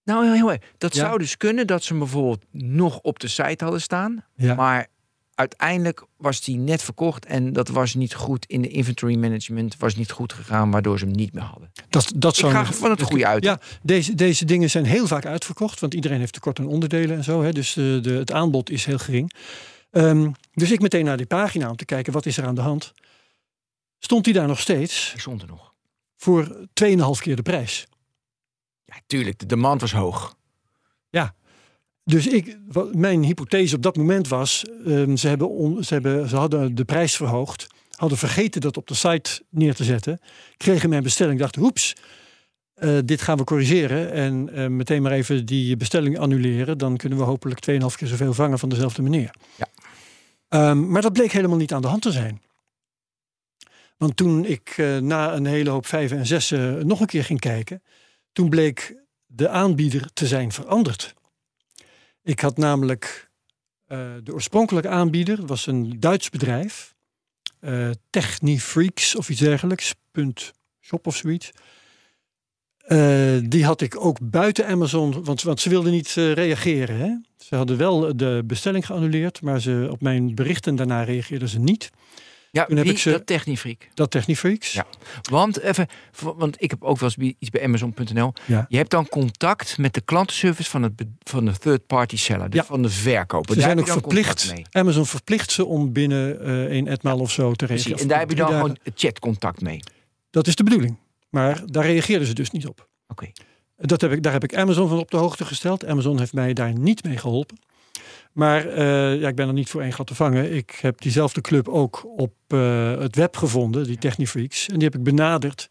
[0.03, 0.61] Nou, heel, erg.
[0.77, 0.99] Dat Ja.
[1.05, 4.25] zou dus kunnen dat ze hem bijvoorbeeld nog op de site hadden staan.
[4.35, 4.87] ja, Maar
[5.35, 9.77] uiteindelijk was die net verkocht en dat was niet goed in de inventory management.
[9.77, 11.71] Was niet goed gegaan, waardoor ze hem niet meer hadden.
[11.89, 13.43] dat, dat Ik zou ga nog- van het goede uit.
[13.43, 17.23] Ja, deze, deze dingen zijn heel vaak uitverkocht, want iedereen heeft tekort aan onderdelen en
[17.23, 17.41] zo.
[17.43, 19.33] Hè, dus eh, de, het aanbod is heel gering.
[19.91, 22.61] Ehm, dus ik meteen naar die pagina om te kijken wat is er aan de
[22.61, 22.93] hand.
[24.03, 25.73] Stond die daar nog steeds stond er nog.
[26.17, 27.87] voor 2,5 keer de prijs.
[28.85, 29.39] Ja, tuurlijk.
[29.39, 30.35] De demand was hoog.
[32.05, 36.29] Dus ik, wat, mijn hypothese op dat moment was, ehm, ze, hebben on- ze, hebben,
[36.29, 40.19] ze hadden de prijs verhoogd, hadden vergeten dat op de site neer te zetten,
[40.57, 41.95] kregen mijn bestelling, dachten, hoeps,
[42.73, 47.17] eh, dit gaan we corrigeren en eh, meteen maar even die bestelling annuleren, dan kunnen
[47.17, 49.35] we hopelijk 2,5 keer zoveel vangen van dezelfde meneer.
[49.55, 49.67] Ja.
[50.47, 52.41] Ehm, maar dat bleek helemaal niet aan de hand te zijn.
[54.03, 57.39] Want toen ik eh, na een hele hoop vijven en zessen nog een keer ging
[57.39, 57.83] kijken,
[58.31, 58.95] toen bleek
[59.25, 61.13] de aanbieder te zijn veranderd.
[62.23, 63.29] Ik had namelijk
[63.85, 66.95] eh, de oorspronkelijke aanbieder, was een Duits bedrijf,
[67.59, 69.93] eh Technifreaks of iets dergelijks,
[70.81, 71.51] shop of zoiets.
[72.77, 76.97] Eh, die had ik ook buiten Amazon, want, want ze wilden niet eh, reageren.
[76.97, 77.15] Hè?
[77.37, 81.91] Ze hadden wel de bestelling geannuleerd, maar ze, op mijn berichten daarna reageerden ze niet.
[82.53, 82.93] Ja, Toen heb wie?
[82.93, 83.89] ik ze- dat Technifreak.
[83.93, 84.73] Dat Technifreaks.
[84.73, 84.85] Ja.
[85.29, 85.87] Want even,
[86.35, 88.33] want ik heb ook wel eens iets bij Amazon.nl.
[88.45, 88.65] Ja.
[88.69, 90.93] Je hebt dan contact met de klantenservice van, het,
[91.23, 92.65] van de third party seller, dus Ja.
[92.65, 93.53] van de verkoper.
[93.53, 94.53] Ze Daar zijn ook verplicht.
[94.71, 97.97] Amazon verplicht ze om binnen eh een etmaal of zo te reageren.
[97.99, 99.79] En daar heb je dan Drie gewoon chatcontact mee.
[100.29, 100.97] Dat is de bedoeling.
[101.29, 102.87] Maar daar reageerden ze dus niet op.
[103.07, 103.31] Oké.
[103.77, 105.85] Dat heb ik, daar heb ik Amazon van op de hoogte gesteld.
[105.85, 107.57] Amazon heeft mij daar niet mee geholpen.
[108.33, 110.53] Maar eh, ja, ik ben er niet voor één gat te vangen.
[110.53, 114.67] Ik heb diezelfde club ook op eh, het web gevonden, die Technifreaks.
[114.67, 115.69] En die heb ik benaderd.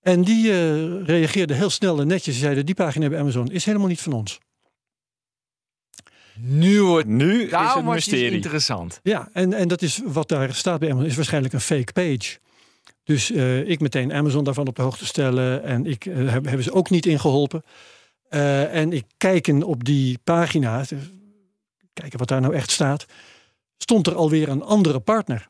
[0.00, 2.34] En die eh reageerden heel snel en netjes.
[2.34, 4.38] Ze zeiden, die pagina bij Amazon is helemaal niet van ons.
[6.40, 8.30] Nu wordt Nu is Daarom het mysterie.
[8.30, 9.00] interessant.
[9.02, 12.38] Ja, en, en dat is wat daar staat bij Amazon, is waarschijnlijk een fake page.
[13.04, 15.62] Dus eh, ik meteen Amazon daarvan op de hoogte stellen.
[15.62, 17.62] En ik heb, hebben ze ook niet ingeholpen.
[18.28, 20.84] Eh, en ik kijken op die pagina,
[22.00, 23.06] kijken wat daar nou echt staat,
[23.78, 25.48] stond er alweer een andere partner.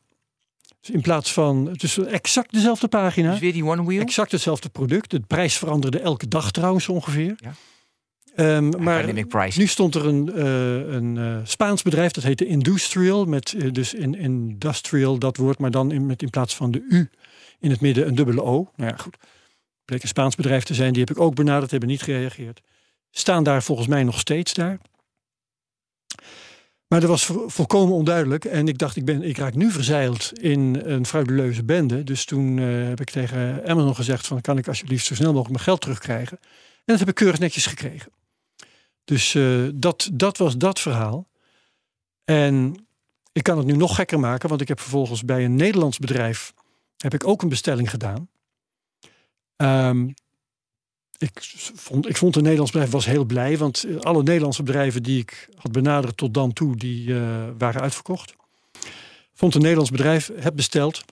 [0.79, 4.01] Dus in plaats van, het is exact dezelfde pagina, Dus weer die one wheel.
[4.01, 5.09] exact hetzelfde product.
[5.09, 7.35] De prijs veranderde elke dag trouwens ongeveer.
[7.37, 7.53] Ja.
[8.35, 9.13] Ehm, maar
[9.57, 13.93] nu stond er een, eh, een eh, Spaans bedrijf, dat heette Industrial, met eh, dus
[13.93, 17.09] in industrial dat woord, maar dan in, met in plaats van de U
[17.59, 18.71] in het midden een dubbele O.
[18.75, 19.17] Nou ja, goed.
[19.85, 22.61] Bleek een Spaans bedrijf te zijn, die heb ik ook benaderd, hebben niet gereageerd.
[23.11, 24.79] Staan daar volgens mij nog steeds daar.
[26.89, 28.45] Maar dat was vo- volkomen onduidelijk.
[28.45, 32.03] En ik dacht, ik, ben, ik raak nu verzeild in een frauduleuze bende.
[32.03, 35.51] Dus toen eh, heb ik tegen Amazon gezegd: van, kan ik alsjeblieft zo snel mogelijk
[35.51, 36.37] mijn geld terugkrijgen?
[36.41, 38.11] En dat heb ik keurig netjes gekregen.
[39.03, 41.27] Dus eh, dat, dat was dat verhaal.
[42.25, 42.85] En
[43.31, 46.53] ik kan het nu nog gekker maken, want ik heb vervolgens bij een Nederlands bedrijf
[46.97, 48.29] heb ik ook een bestelling gedaan.
[49.55, 50.09] Ehm,
[51.19, 51.31] ik
[51.75, 55.19] vond, ik vond een Nederlands bedrijf was heel blij, want eh, alle Nederlandse bedrijven die
[55.19, 58.33] ik had benaderd tot dan toe, die uh, waren uitverkocht.
[59.33, 61.03] Vond een Nederlands bedrijf, heb besteld.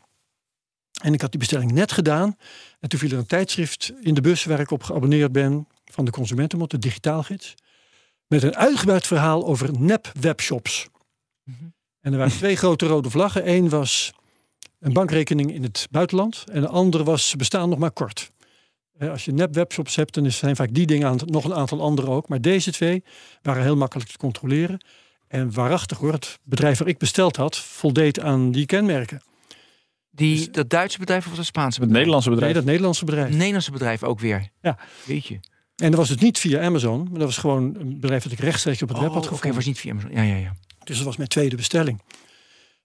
[1.01, 2.37] En ik had die bestelling net gedaan.
[2.79, 6.05] En toen viel er een tijdschrift in de bus waar ik op geabonneerd ben van
[6.05, 7.53] de Consumentenmot, de digitaalgids.
[8.27, 10.87] Met een uitgebreid verhaal over nep-webshops.
[11.43, 11.73] Mm -hmm.
[12.01, 13.49] En er waren twee grote rode vlaggen.
[13.49, 14.11] Eén was
[14.79, 16.43] een bankrekening in het buitenland.
[16.51, 18.31] En de andere was bestaan nog maar kort.
[18.99, 22.29] Als je nep-webshops hebt, dan zijn vaak die dingen aan, nog een aantal andere ook.
[22.29, 23.03] Maar deze twee
[23.41, 24.85] waren heel makkelijk te controleren.
[25.27, 29.21] En waarachtig hoor, het bedrijf waar ik besteld had, voldeed aan die kenmerken.
[30.11, 31.89] Die, dus, dat Duitse bedrijf of dat Spaanse bedrijf?
[31.89, 32.51] Het Nederlandse bedrijf.
[32.51, 33.27] Nee, dat Nederlandse bedrijf.
[33.27, 34.49] Het Nederlandse bedrijf ook weer.
[34.61, 34.77] Ja.
[35.05, 35.39] Weet je.
[35.75, 38.39] En dat was het niet via Amazon, maar dat was gewoon een bedrijf dat ik
[38.39, 39.49] rechtstreeks op het oh, web had gevonden.
[39.49, 39.49] gevonden.
[39.49, 40.11] Oké, was niet via Amazon.
[40.11, 40.55] Ja, ja, ja.
[40.83, 42.01] Dus dat was mijn tweede bestelling.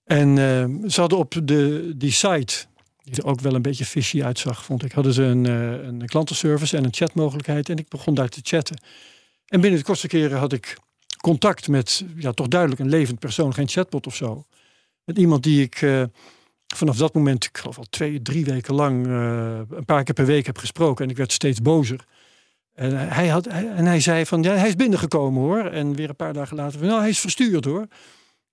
[0.04, 2.66] En uh, ze hadden op de, die site,
[3.02, 6.06] die er ook wel een beetje fishy uitzag, vond ik, hadden ze een, uh, een
[6.06, 7.68] klantenservice en een chatmogelijkheid.
[7.68, 8.80] En ik begon daar te chatten.
[9.46, 10.76] En binnen de kortste keren had ik
[11.16, 14.46] contact met, ja, toch duidelijk een levend persoon, geen chatbot of zo.
[15.04, 16.02] Met iemand die ik uh,
[16.74, 20.46] vanaf dat moment, ik geloof al twee, drie weken lang, een paar keer per week
[20.46, 21.04] heb gesproken.
[21.04, 22.04] En ik werd steeds bozer.
[22.74, 25.64] En hij, had, en hij zei van, ja, hij is binnengekomen hoor.
[25.64, 27.86] En weer een paar dagen later van, nou, hij is verstuurd hoor.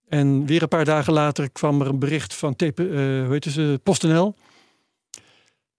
[0.09, 2.87] En weer een paar dagen later kwam er een bericht van TP, uh,
[3.25, 4.35] hoe heet ze, PostNL.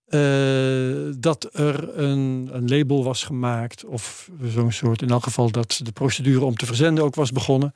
[0.06, 5.80] Uh, dat er een, een, label was gemaakt, of zo'n soort, in elk geval dat
[5.82, 7.74] de procedure om te verzenden ook was begonnen.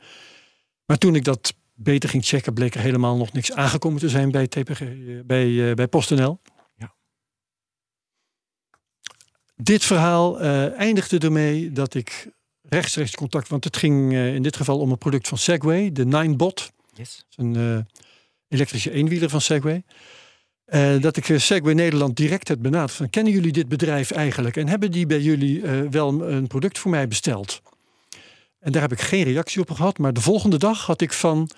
[0.86, 4.30] Maar toen ik dat beter ging checken, bleek er helemaal nog niks aangekomen te zijn
[4.30, 4.80] bij, TPG,
[5.26, 6.40] bij, uh, bij PostNL.
[6.76, 6.94] Ja.
[9.56, 10.40] Dit verhaal
[10.70, 12.33] eindigde ermee dat ik
[12.68, 16.04] rechtstreeks contact, want het ging uh, in dit geval om een product van Segway, de
[16.04, 16.72] Ninebot.
[16.94, 17.26] Yes.
[17.36, 17.78] Een uh,
[18.48, 19.82] elektrische eenwieler van Segway.
[20.66, 24.68] Uh, dat ik Segway Nederland direct heb benaderd van kennen jullie dit bedrijf eigenlijk en
[24.68, 27.62] hebben die bij jullie wel een product voor mij besteld?
[28.58, 31.50] En daar heb ik geen reactie op gehad, maar de volgende dag had ik van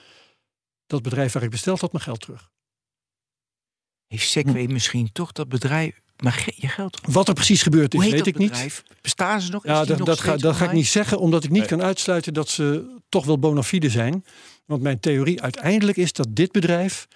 [0.86, 2.50] dat bedrijf waar ik besteld had mijn geld terug.
[4.06, 4.72] Heeft Segway hm.
[4.72, 7.00] misschien toch dat bedrijf maar je geld.
[7.08, 8.82] Wat er precies gebeurd is, Hoe weet ik bedrijf?
[8.88, 9.00] niet.
[9.02, 9.64] Bestaan ze nog?
[9.66, 11.68] Ja, dat, dat, ga, dat ga ik niet zeggen, omdat ik niet nee.
[11.68, 14.24] kan uitsluiten dat ze toch wel bona fide zijn.
[14.66, 17.06] Want mijn theorie uiteindelijk is dat dit bedrijf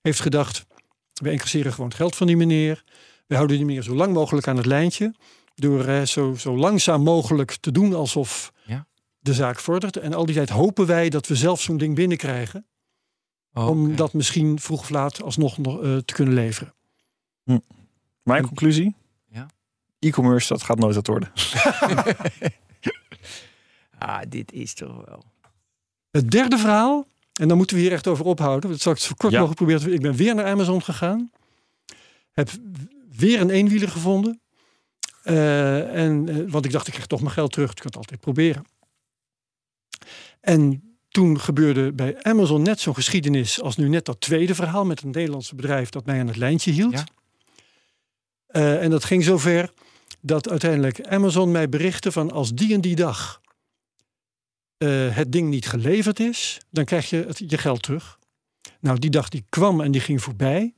[0.00, 0.66] heeft gedacht:
[1.12, 2.84] we incasseren gewoon het geld van die meneer.
[3.26, 5.14] We houden die meneer zo lang mogelijk aan het lijntje.
[5.54, 8.86] Door eh, zo, zo langzaam mogelijk te doen alsof ja.
[9.18, 9.96] de zaak vordert.
[9.96, 12.66] En al die tijd hopen wij dat we zelf zo'n ding binnenkrijgen.
[13.52, 16.74] Oh, Om dat misschien vroeg of laat alsnog nog, uh, te kunnen leveren.
[18.30, 18.94] Mijn conclusie?
[19.28, 19.46] Ja.
[19.98, 21.32] E-commerce, dat gaat nooit wat worden.
[23.98, 25.24] ah, dit is toch wel.
[26.10, 27.06] Het derde verhaal,
[27.40, 28.70] en dan moeten we hier echt over ophouden.
[28.70, 29.38] Dat zal ik het zo kort Ja.
[29.40, 29.92] mogelijk proberen.
[29.92, 31.30] Ik ben weer naar Amazon gegaan.
[32.32, 32.50] Heb
[33.16, 34.40] weer een eenwieler gevonden.
[35.22, 37.70] Eh, en, eh, want ik dacht, ik krijg toch mijn geld terug.
[37.70, 38.64] Ik kan het altijd proberen.
[40.40, 45.02] En toen gebeurde bij Amazon net zo'n geschiedenis als nu net dat tweede verhaal met
[45.02, 46.92] een Nederlandse bedrijf dat mij aan het lijntje hield.
[46.92, 47.04] Ja.
[48.50, 49.72] Eh, en dat ging zover
[50.20, 53.40] dat uiteindelijk Amazon mij berichtte van als die en die dag
[54.76, 58.18] eh, het ding niet geleverd is, dan krijg je je geld terug.
[58.80, 60.74] Nou, die dag die kwam en die ging voorbij.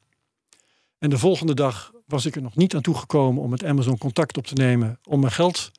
[0.98, 4.36] En de volgende dag was ik er nog niet aan toegekomen om met Amazon contact
[4.36, 5.70] op te nemen om mijn geld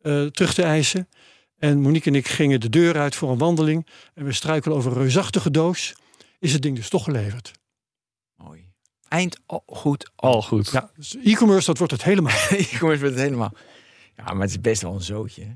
[0.00, 1.08] eh, terug te eisen.
[1.58, 4.92] En Monique en ik gingen de deur uit voor een wandeling en we struikelen over
[4.92, 5.94] een reusachtige doos.
[6.38, 7.52] Is het ding dus toch geleverd?
[9.12, 10.10] Eind al goed.
[10.16, 10.70] Al goed.
[10.70, 12.32] Ja, dus e-commerce, dat wordt het helemaal.
[12.72, 13.52] E-commerce met het helemaal.
[14.16, 15.42] Ja, maar het is best wel een zootje.
[15.42, 15.48] hè?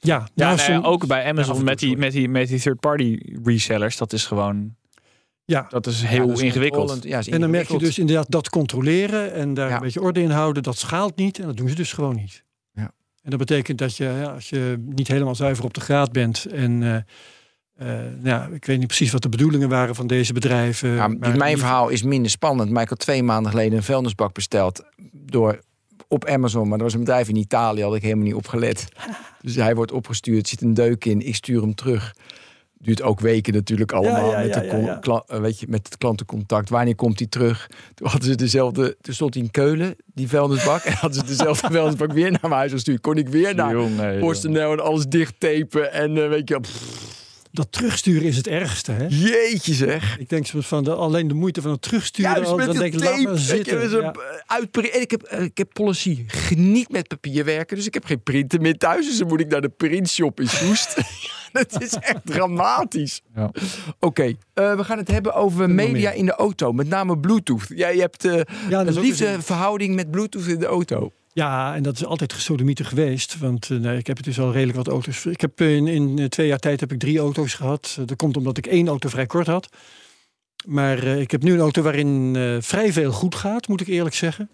[0.00, 3.96] Ja, Ja, nou, ja, ook bij Amazon met die, met die, met die third-party resellers.
[3.96, 4.74] Dat is gewoon,
[5.44, 7.04] Ja, dat is Ja, heel dat is ingewikkeld.
[7.04, 9.74] is en dan merk je dus inderdaad dat controleren en daar Ja.
[9.76, 12.44] een beetje orde in houden, dat schaalt niet en dat doen ze dus gewoon niet.
[12.72, 12.92] Ja.
[13.22, 16.44] En dat betekent dat je, ja, als je niet helemaal zuiver op de graad bent
[16.46, 17.00] en eh,
[17.78, 20.90] eh, ja, ik weet niet precies wat de bedoelingen waren van deze bedrijven.
[20.90, 22.70] Ja, maar mijn verhaal is minder spannend.
[22.70, 25.60] Maar ik had twee maanden geleden een vuilnisbak besteld door,
[26.08, 26.68] op Amazon.
[26.68, 28.88] Maar er was een bedrijf in Italië, had ik helemaal niet opgelet.
[29.40, 32.14] Dus hij wordt opgestuurd, zit een deuk in, ik stuur hem terug.
[32.78, 36.68] Duurt ook weken natuurlijk allemaal ja, met, de eh, weet je, met het klantencontact.
[36.68, 37.70] Wanneer komt hij terug?
[37.94, 40.82] Toen hadden ze dezelfde, toen stond hij in Keulen, die vuilnisbak.
[40.82, 43.00] En hadden ze dezelfde vuilnisbak weer naar mijn huis gestuurd.
[43.00, 43.74] Kon ik weer naar.
[44.18, 45.92] PostNL en alles dicht tapen.
[45.92, 47.08] En eh, weet je, pff,
[47.52, 48.92] Dat terugsturen is het ergste.
[48.92, 49.06] Hè?
[49.08, 50.18] jeetje zeg.
[50.18, 52.80] Ik denk soms van de, alleen de moeite van het terugsturen, Juist met dan de
[52.80, 53.90] denk ik, laat maar zitten.
[53.90, 54.12] Ja.
[54.72, 56.24] eh, en ik heb, eh, ik heb policy.
[56.26, 57.76] Geniet met papier werken.
[57.76, 59.06] Dus ik heb geen printer meer thuis.
[59.06, 60.96] Dus dan moet ik naar de printshop in Soest.
[61.52, 63.22] Dat is echt dramatisch.
[63.34, 63.50] Ja.
[64.00, 66.72] Oké, eh, we gaan het hebben over media in de auto.
[66.72, 67.66] Met name Bluetooth.
[67.68, 71.12] Jij hebt eh, Ja, een liefde verhouding met Bluetooth in de auto.
[71.38, 73.38] Ja, en dat is altijd gesodemieter geweest.
[73.38, 75.26] Want uh, nee, ik heb het dus al redelijk wat auto's.
[75.26, 77.98] Ik heb in, in twee jaar tijd heb ik drie auto's gehad.
[78.04, 79.68] Dat komt omdat ik één auto vrij kort had.
[80.66, 83.86] Maar uh, ik heb nu een auto waarin uh, vrij veel goed gaat, moet ik
[83.86, 84.50] eerlijk zeggen.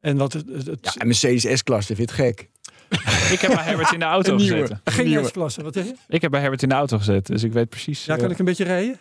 [0.00, 2.48] En wat het, het, ja, en Mercedes S-klasse, vind je het gek?
[3.34, 4.72] ik heb bij Herbert in de auto gezet.
[4.84, 5.94] Geen S-klasse, wat zeg je?
[6.08, 8.04] Ik heb bij Herbert in de auto gezet, dus ik weet precies.
[8.04, 8.98] Ja, kan ik een beetje rijden?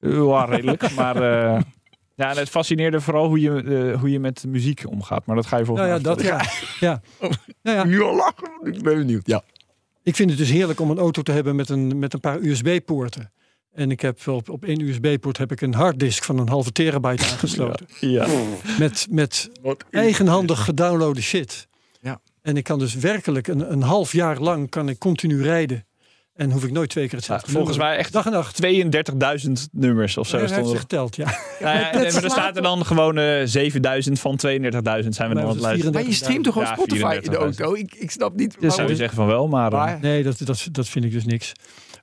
[0.00, 0.94] Ja, redelijk.
[0.94, 1.16] maar
[2.18, 5.26] ja, het fascineerde vooral hoe je, uh, hoe je met muziek omgaat.
[5.26, 6.04] Maar dat ga je volgens nou, ja.
[6.04, 6.44] Dat, ja.
[6.88, 7.00] ja.
[7.20, 7.30] Oh,
[7.62, 7.84] nou ja.
[7.84, 9.26] Nu al lachen, ik ben benieuwd.
[9.26, 9.42] Ja.
[10.02, 12.38] Ik vind het dus heerlijk om een auto te hebben met een, met een paar
[12.40, 13.32] USB-poorten.
[13.72, 17.24] En ik heb op, op één USB-poort heb ik een harddisk van een halve terabyte
[17.32, 17.86] aangesloten.
[18.00, 18.26] ja.
[18.26, 18.32] ja.
[18.78, 19.50] Met, met
[19.90, 21.68] eigenhandig gedownloade shit.
[22.00, 22.20] Ja.
[22.42, 25.86] En ik kan dus werkelijk een, een half jaar lang kan ik continu rijden.
[26.38, 28.62] En hoef ik nooit twee keer hetzelfde ja, Volgens mij echt dag en nacht.
[29.46, 30.38] 32.000 nummers of zo.
[30.38, 31.26] Ja, heeft ze geteld, ja.
[31.60, 34.48] ja, ja en, maar er staat er dan gewoon uh, 7000 van 32.000
[35.08, 35.92] zijn we nog aan het luisteren.
[35.92, 37.74] Maar je streamt toch gewoon Spotify in de auto?
[37.74, 38.56] Ik, ik snap niet.
[38.60, 39.70] Dus zou je zeggen van wel, maar...
[39.70, 41.52] maar nee, dat, dat, dat vind ik dus niks.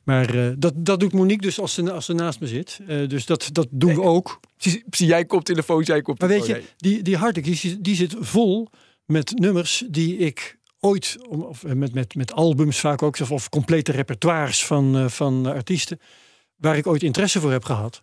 [0.03, 2.79] Maar uh, dat, dat doet Monique dus als ze, als ze naast me zit.
[2.87, 4.39] Uh, dus dat, dat doen we ook.
[4.57, 6.47] Zie, zie jij koptelefoon, jij koptelefoon.
[6.47, 8.69] Maar weet je, die, die harddisk die, die zit vol
[9.05, 13.91] met nummers die ik ooit, of met, met, met albums vaak ook, of, of complete
[13.91, 15.99] repertoires van, uh, van artiesten,
[16.55, 18.01] waar ik ooit interesse voor heb gehad.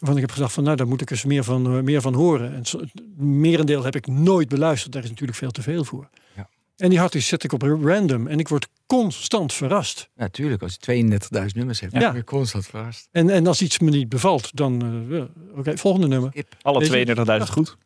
[0.00, 2.14] Want ik heb gedacht van, nou, daar moet ik eens meer van, uh, meer van
[2.14, 2.52] horen.
[2.54, 4.92] En het merendeel heb ik nooit beluisterd.
[4.92, 6.08] Daar is natuurlijk veel te veel voor.
[6.36, 6.48] Ja.
[6.76, 8.26] En die harddisk zet ik op random.
[8.26, 10.08] En ik word constant verrast.
[10.14, 12.00] Natuurlijk, als je 32.000 nummers hebt, ja.
[12.00, 13.08] word je constant verrast.
[13.10, 16.30] En, en als iets me niet bevalt, dan, uh, oké, okay, volgende nummer.
[16.30, 16.56] Skip.
[16.62, 17.06] Alle
[17.46, 17.76] 32.000 goed.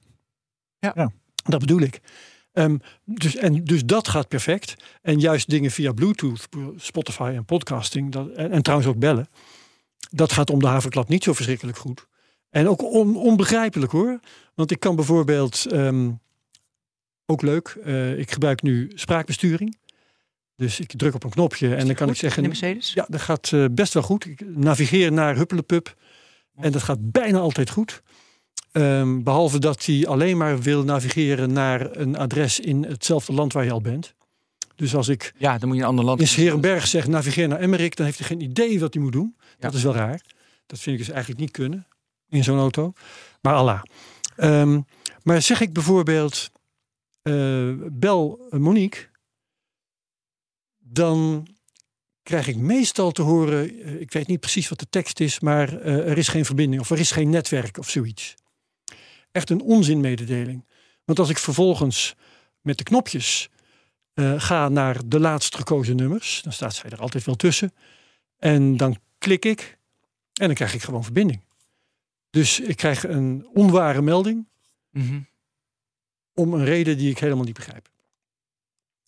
[0.78, 0.92] Ja.
[0.94, 1.12] ja,
[1.44, 2.00] dat bedoel ik.
[2.53, 4.74] Um, dus, en, dus dat gaat perfect.
[5.03, 9.28] En juist dingen via Bluetooth, Spotify en podcasting, dat, en, en, trouwens ook bellen,
[10.11, 12.07] dat gaat om de haverklap niet zo verschrikkelijk goed.
[12.50, 14.20] En ook on, onbegrijpelijk hoor.
[14.55, 16.20] Want ik kan bijvoorbeeld, um,
[17.26, 19.78] ook leuk, uh, ik gebruik nu spraakbesturing.
[20.57, 22.42] Dus ik druk op een knopje en dan kan goed, ik zeggen.
[22.42, 22.92] De Mercedes?
[22.92, 24.24] Ja, dat gaat uh, best wel goed.
[24.26, 25.96] Ik navigeer naar Huppelepup.
[26.55, 28.03] En dat gaat bijna altijd goed.
[28.72, 33.64] Um, behalve dat hij alleen maar wil navigeren naar een adres in hetzelfde land waar
[33.64, 34.14] je al bent.
[34.76, 37.60] Dus als ik ja, dan moet je een ander land in Scherenberg zeg navigeer naar
[37.60, 39.36] Emmerik, dan heeft hij geen idee wat hij moet doen.
[39.38, 39.54] Ja.
[39.58, 40.20] Dat is wel raar.
[40.66, 41.86] Dat vind ik dus eigenlijk niet kunnen
[42.28, 42.92] in zo'n auto.
[43.40, 43.82] Maar Allah.
[44.36, 44.86] Um,
[45.22, 46.50] maar zeg ik bijvoorbeeld
[47.22, 49.08] uh, bel Monique,
[50.78, 51.46] dan
[52.22, 55.72] krijg ik meestal te horen, uh, ik weet niet precies wat de tekst is, maar
[55.72, 58.34] uh, er is geen verbinding of er is geen netwerk of zoiets
[59.32, 60.64] echt een onzinmededeling.
[61.04, 62.14] Want als ik vervolgens
[62.60, 63.48] met de knopjes
[64.14, 67.72] uh, ga naar de laatst gekozen nummers, dan staat zij er altijd wel tussen.
[68.38, 69.78] En dan klik ik
[70.32, 71.40] en dan krijg ik gewoon verbinding.
[72.30, 74.48] Dus ik krijg een onware melding
[74.90, 75.26] mm -hmm.
[76.34, 77.90] om een reden die ik helemaal niet begrijp.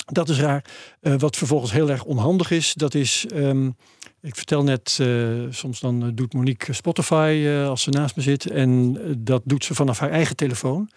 [0.04, 0.64] Dat is raar.
[1.00, 3.26] Uh, wat vervolgens heel erg onhandig is, dat is.
[3.34, 3.76] Um,
[4.20, 8.50] ik vertel net, uh, soms dan uh, doet Monique Spotify als ze naast me zit.
[8.50, 10.90] En dat doet ze vanaf haar eigen telefoon.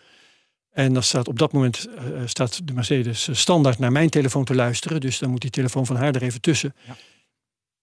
[0.72, 1.88] En dan staat op dat moment
[2.26, 5.02] staat de Mercedes standaard naar mijn telefoon te luisteren.
[5.02, 6.76] Dus dan moet die telefoon van haar er even tussen.
[6.88, 6.96] Ja.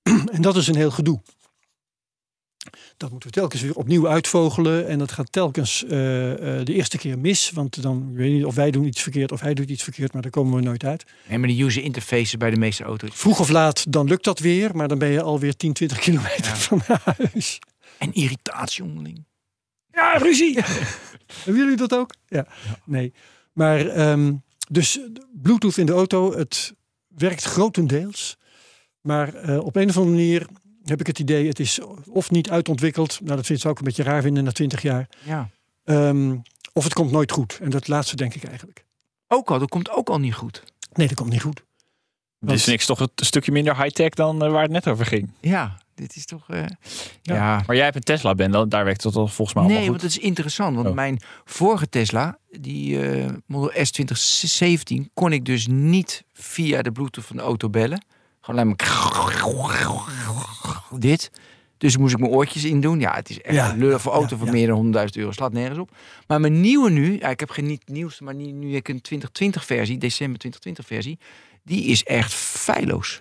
[0.32, 1.20] En dat is een heel gedoe.
[2.96, 4.88] Dat moeten we telkens weer opnieuw uitvogelen.
[4.88, 7.50] En dat gaat telkens uh, uh, de eerste keer mis.
[7.50, 10.12] Want dan ik weet niet of wij doen iets verkeerd of hij doet iets verkeerd.
[10.12, 11.04] Maar daar komen we nooit uit.
[11.28, 13.10] Nee, maar de user interfaces bij de meeste auto's.
[13.12, 14.76] Vroeg of laat, dan lukt dat weer.
[14.76, 16.56] Maar dan ben je alweer 10, 20 kilometer ja.
[16.56, 17.58] van huis.
[17.98, 19.24] En irritatie onderling.
[19.92, 20.58] Ja, ruzie.
[21.44, 22.14] Hebben jullie dat ook?
[22.26, 22.46] Ja.
[22.66, 22.78] ja.
[22.84, 23.12] Nee.
[23.52, 25.00] Maar um, dus
[25.42, 26.74] Bluetooth in de auto, het
[27.08, 28.36] werkt grotendeels.
[29.00, 30.46] Maar uh, op een of andere manier
[30.84, 31.80] heb ik het idee, het is
[32.10, 33.20] of niet uitontwikkeld.
[33.20, 35.08] Nou, dat vind ik ook een beetje raar vinden na twintig jaar.
[35.24, 35.48] Ja.
[35.84, 37.58] Um, of het komt nooit goed.
[37.62, 38.84] En dat laatste denk ik eigenlijk.
[39.28, 40.62] Ook al, dat komt ook al niet goed.
[40.92, 41.62] Nee, dat komt niet goed.
[42.38, 42.52] Want...
[42.52, 45.30] Dit is niks toch een stukje minder high-tech dan uh, waar het net over ging.
[45.40, 46.48] Ja, dit is toch...
[46.48, 46.58] Uh,
[47.22, 47.34] ja.
[47.34, 47.62] ja.
[47.66, 49.88] Maar jij hebt een Tesla, Ben, dan, daar werkt het toch volgens mij Nee, goed.
[49.88, 50.76] want het is interessant.
[50.76, 50.94] Want oh.
[50.94, 57.24] mijn vorige Tesla, die uh, Model S 2017, kon ik dus niet via de Bluetooth
[57.24, 58.04] van de auto bellen.
[58.40, 58.86] Gewoon alleen maar
[60.98, 61.30] dit.
[61.78, 63.00] Dus moest ik mijn oortjes in doen.
[63.00, 64.50] Ja, het is echt Ja, een lullige auto ja.
[64.50, 65.32] meer dan 100.000 euro.
[65.32, 65.90] Slaat nergens op.
[66.26, 68.88] Maar mijn nieuwe nu, ja, ik heb geen niet nieuwste, maar nu, nu heb ik
[68.88, 71.18] een 2020 versie, december 2020 versie.
[71.62, 73.20] Die is echt feilloos.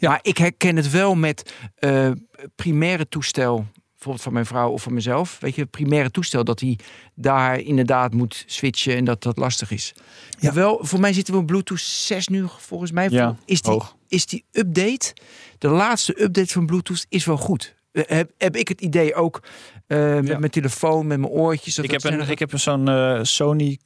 [0.00, 2.10] Ja, maar ik herken het wel met eh
[2.56, 3.66] primaire toestel.
[4.00, 5.36] Bijvoorbeeld van mijn vrouw of van mezelf.
[5.40, 6.44] Weet je, primaire toestel.
[6.44, 6.78] Dat hij
[7.14, 9.92] daar inderdaad moet switchen en dat dat lastig is.
[10.38, 10.52] Ja.
[10.52, 13.08] Wel, voor mij zitten we op Bluetooth 6 nu volgens mij.
[13.10, 13.96] Ja, is, die, hoog.
[14.08, 15.14] is die update,
[15.58, 17.74] de laatste update van Bluetooth is wel goed.
[17.92, 19.42] eh, heb, heb ik het idee ook
[19.86, 20.38] eh, met Ja.
[20.38, 21.74] mijn telefoon, met mijn oortjes.
[21.74, 23.78] Dat Ik dat heb, een, ik heb een zo'n eh, Sony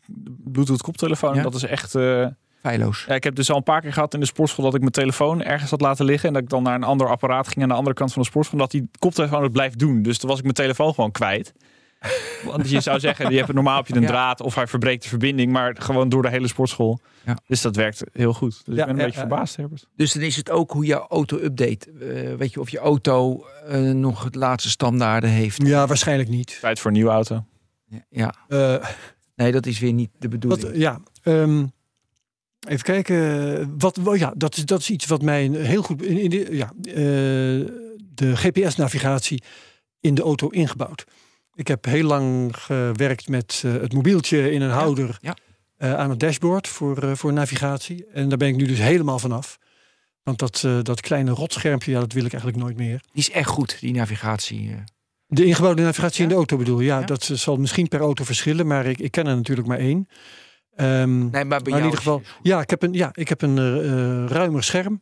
[0.45, 1.35] Bluetooth koptelefoon.
[1.35, 1.43] Ja?
[1.43, 1.95] Dat is echt...
[1.95, 2.27] eh,
[2.71, 3.05] feilloos.
[3.09, 4.93] ja, ik heb dus al een paar keer gehad in de sportschool dat ik mijn
[4.93, 6.29] telefoon ergens had laten liggen.
[6.29, 8.29] En dat ik dan naar een ander apparaat ging aan de andere kant van de
[8.29, 8.59] sportschool.
[8.61, 10.03] Omdat die koptelefoon het blijft doen.
[10.03, 11.53] Dus toen was ik mijn telefoon gewoon kwijt.
[12.45, 14.07] Want je zou zeggen, je hebt normaal heb je een Ja.
[14.09, 15.53] draad of hij verbreekt de verbinding.
[15.53, 16.99] Maar gewoon door de hele sportschool.
[17.25, 17.37] Ja.
[17.47, 18.63] Dus dat werkt heel goed.
[18.65, 19.89] Dus Ja, ik ben een ja, beetje verbaasd, Herbert.
[19.97, 21.91] Dus dan is het ook hoe je auto update.
[21.91, 25.67] Eh, weet je of je auto eh, nog het laatste standaarden heeft.
[25.67, 26.59] Ja, waarschijnlijk niet.
[26.61, 27.45] Tijd voor een nieuwe auto.
[28.11, 28.75] Ja, Eh,
[29.37, 30.77] nee, dat is weer niet de bedoeling.
[30.77, 31.65] Ja, ehm,
[32.69, 33.79] even kijken.
[33.79, 36.03] Wat, ja, dat, is, dat is iets wat mij heel goed.
[36.03, 36.95] In, in de, ja, eh,
[38.15, 39.43] de GPS-navigatie
[40.01, 41.05] in de auto ingebouwd.
[41.55, 45.37] Ik heb heel lang gewerkt met eh, het mobieltje in een houder ja.
[45.77, 48.07] eh, aan het dashboard voor, voor navigatie.
[48.13, 49.59] En daar ben ik nu dus helemaal vanaf.
[50.23, 53.01] Want dat, dat kleine rotschermpje, ja, dat wil ik eigenlijk nooit meer.
[53.13, 54.75] Die is echt goed, die navigatie.
[55.27, 56.23] De ingebouwde navigatie Ja?
[56.23, 56.87] in de auto bedoel je?
[56.87, 57.01] Ja.
[57.01, 60.09] dat zal misschien per auto verschillen, maar ik, ik ken er natuurlijk maar één.
[60.77, 63.29] Ehm, Nee, maar bij maar in jou ieder geval, ja, ik heb een, ja, ik
[63.29, 65.01] heb een eh, ruimer scherm.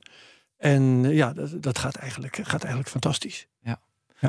[0.58, 3.46] En eh, ja, dat, dat gaat, eigenlijk, gaat eigenlijk fantastisch.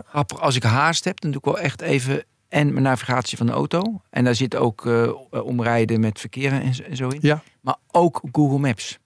[0.06, 3.46] Grappig, als ik haast heb, dan doe ik wel echt even en mijn navigatie van
[3.46, 4.02] de auto.
[4.10, 7.20] En daar zit ook eh, omrijden met verkeer en, zo- en zo in.
[7.22, 7.42] Ja.
[7.62, 9.00] Maar ook Google Maps.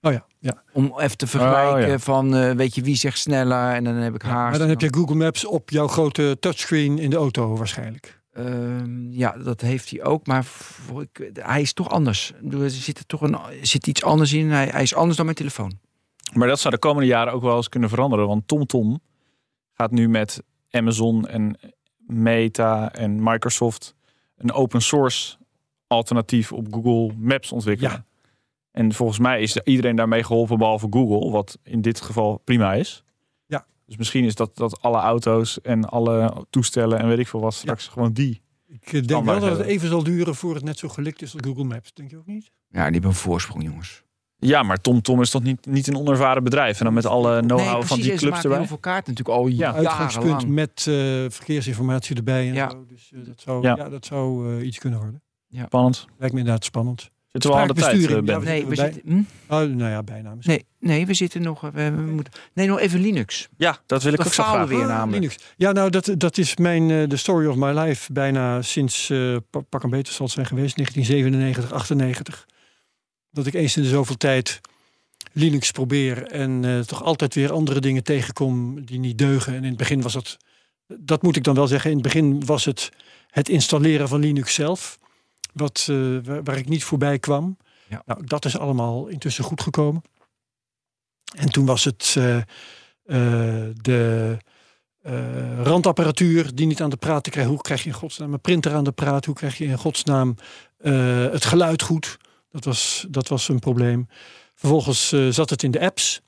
[0.00, 0.62] Oh ja, ja.
[0.72, 1.98] Om even te vergelijken Oh, ja.
[1.98, 3.74] van, eh, weet je, wie zegt sneller?
[3.74, 4.50] En dan heb ik haast.
[4.50, 8.20] maar dan heb je Google Maps op jouw grote touchscreen in de auto waarschijnlijk.
[8.32, 10.26] Ehm, ja, dat heeft hij ook.
[10.26, 12.32] Maar voor, ik, hij is toch anders.
[12.50, 14.50] Er zit, er toch een, zit iets anders in.
[14.50, 15.72] Hij, hij is anders dan mijn telefoon.
[16.32, 18.26] Maar dat zou de komende jaren ook wel eens kunnen veranderen.
[18.26, 19.00] Want TomTom
[19.72, 21.58] gaat nu met Amazon en
[21.98, 23.94] Meta en Microsoft
[24.36, 25.36] een open source
[25.86, 27.92] alternatief op Google Maps ontwikkelen.
[27.92, 28.04] Ja.
[28.70, 33.04] En volgens mij is iedereen daarmee geholpen behalve Google, wat in dit geval prima is.
[33.92, 33.98] Ja.
[33.98, 37.54] Dus misschien is dat, dat alle auto's en alle toestellen en weet ik veel wat
[37.54, 38.42] straks gewoon die.
[38.68, 41.32] Ik eh, denk wel dat het even zal duren voor het net zo gelikt is
[41.32, 41.92] als Google Maps.
[41.94, 42.50] Denk je ook niet?
[42.68, 44.02] Ja, die hebben een voorsprong, jongens.
[44.36, 46.78] Ja, maar TomTom is toch niet, niet een onervaren bedrijf.
[46.78, 48.58] En dan met alle know-how van precies, die clubs maken erbij.
[48.58, 49.74] heel veel kaarten natuurlijk al Ja.
[49.74, 50.54] Uitgangspunt jarenlang.
[50.54, 50.94] met eh,
[51.36, 52.48] verkeersinformatie erbij.
[52.48, 52.70] En Ja.
[52.70, 52.84] zo.
[52.88, 53.76] Dus eh, dat zou, ja.
[53.76, 53.88] Ja.
[53.88, 55.22] dat zou iets kunnen worden.
[55.64, 56.06] Spannend.
[56.18, 57.10] Lijkt me inderdaad spannend.
[57.32, 58.44] Zitten we al aan de tijd, Spraakbesturing, eh, Ben?
[58.44, 59.52] Nee, we bij- zitten, hm?
[59.54, 60.34] Oh, nou ja, bijna.
[60.34, 60.62] misschien.
[60.78, 61.60] nee, nee, we zitten nog.
[61.60, 63.48] We, we moeten, nee, nog even Linux.
[63.56, 64.68] Ja, dat wil ik ook zo graag.
[64.68, 65.22] weer Ah, namelijk.
[65.22, 65.36] Linux.
[65.56, 69.36] Ja, nou, dat, dat is mijn eh, de story of my life bijna sinds eh,
[69.50, 72.46] pa- pak een beter zal het zijn geweest, 1997, 98.
[73.30, 74.60] Dat ik eens in de zoveel tijd
[75.32, 79.52] Linux probeer en eh, toch altijd weer andere dingen tegenkom die niet deugen.
[79.54, 80.36] En in het begin was het,
[80.86, 82.90] dat moet ik dan wel zeggen, in het begin was het
[83.30, 84.98] het installeren van Linux zelf,
[85.52, 87.56] wat, eh, waar, waar ik niet voorbij kwam.
[87.88, 88.02] Ja.
[88.06, 90.02] Nou, dat is allemaal intussen goed gekomen.
[91.36, 92.44] En toen was het eh, eh,
[93.80, 94.36] de
[95.62, 97.52] randapparatuur die niet aan de praat te krijgen.
[97.52, 99.24] Hoe krijg je in godsnaam een printer aan de praat?
[99.24, 100.36] Hoe krijg je in godsnaam
[101.32, 102.18] het geluid goed?
[102.50, 104.08] Dat was, dat was een probleem.
[104.54, 106.20] Vervolgens zat het in de apps.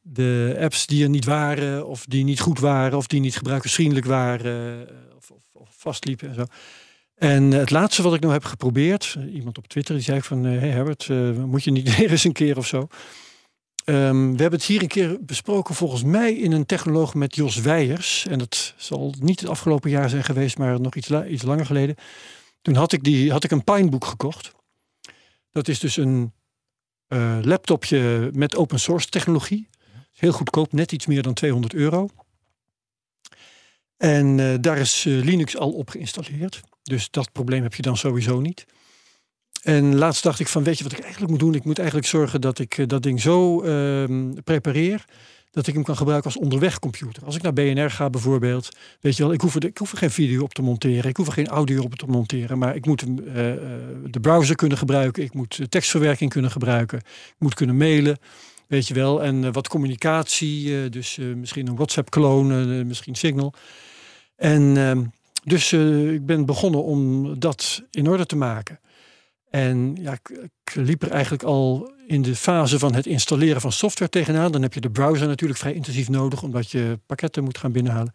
[0.00, 4.06] De apps die er niet waren, of die niet goed waren, of die niet gebruikersvriendelijk
[4.06, 6.44] waren, of, of, of vastliepen en zo.
[7.22, 10.44] En het laatste wat ik nou heb geprobeerd, eh, iemand op Twitter die zei van,
[10.44, 12.88] hé hey Herbert, eh, moet je niet weer eens een keer of zo.
[13.84, 17.56] Ehm, we hebben het hier een keer besproken, volgens mij in een technoloog met Jos
[17.56, 18.26] Weijers.
[18.26, 21.96] En dat zal niet het afgelopen jaar zijn geweest, maar nog iets, iets langer geleden.
[22.62, 24.52] Toen had ik, die, had ik een Pinebook gekocht.
[25.50, 26.32] Dat is dus een
[27.06, 29.68] eh, laptopje met open source technologie.
[30.12, 32.08] Heel goedkoop, net iets meer dan 200 euro.
[33.96, 36.62] En eh, daar is eh, Linux al op geïnstalleerd.
[36.82, 38.66] Dus dat probleem heb je dan sowieso niet.
[39.62, 41.54] En laatst dacht ik van, weet je wat ik eigenlijk moet doen?
[41.54, 45.04] Ik moet eigenlijk zorgen dat ik eh, dat ding zo ehm, prepareer
[45.52, 47.24] dat ik hem kan gebruiken als onderwegcomputer.
[47.24, 48.68] Als ik naar BNR ga bijvoorbeeld,
[49.00, 51.16] weet je wel, ik hoef, er, ik hoef er geen video op te monteren, ik
[51.16, 53.58] hoef er geen audio op te monteren, maar ik moet eh, eh,
[54.04, 58.18] de browser kunnen gebruiken, ik moet tekstverwerking kunnen gebruiken, ik moet kunnen mailen,
[58.66, 63.54] weet je wel, en wat communicatie, dus misschien een WhatsApp-kloon, eh, misschien Signal.
[64.36, 65.04] En ehm,
[65.44, 68.80] dus eh, ik ben begonnen om dat in orde te maken.
[69.50, 74.10] En ja, ik, liep er eigenlijk al in de fase van het installeren van software
[74.10, 74.52] tegenaan.
[74.52, 78.12] Dan heb je de browser natuurlijk vrij intensief nodig, omdat je pakketten moet gaan binnenhalen.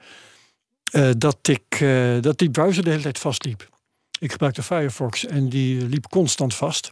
[0.92, 3.70] Eh, dat, ik, eh, dat die browser de hele tijd vastliep.
[4.20, 6.92] Ik gebruikte Firefox en die liep constant vast.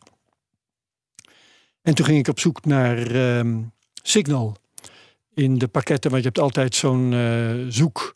[1.82, 3.62] En toen ging ik op zoek naar ehm,
[4.04, 4.58] Signal
[5.34, 7.16] in de pakketten, want je hebt altijd zo'n
[7.70, 8.15] zoek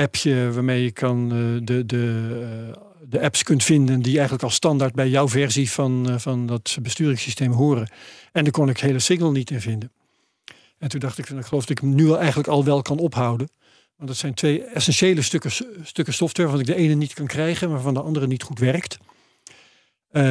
[0.00, 2.28] appje waarmee je kan eh, de, de,
[2.72, 6.46] eh, de apps kunt vinden die eigenlijk al standaard bij jouw versie van, eh, van
[6.46, 7.90] dat besturingssysteem horen.
[8.32, 9.92] En daar kon ik hele Signal niet in vinden.
[10.78, 12.98] En toen dacht ik, van, ik geloof dat ik hem nu eigenlijk al wel kan
[12.98, 13.48] ophouden.
[13.96, 15.50] Want dat zijn twee essentiële stukken,
[15.82, 18.58] stukken software, waarvan ik de ene niet kan krijgen, maar waarvan de andere niet goed
[18.58, 18.98] werkt.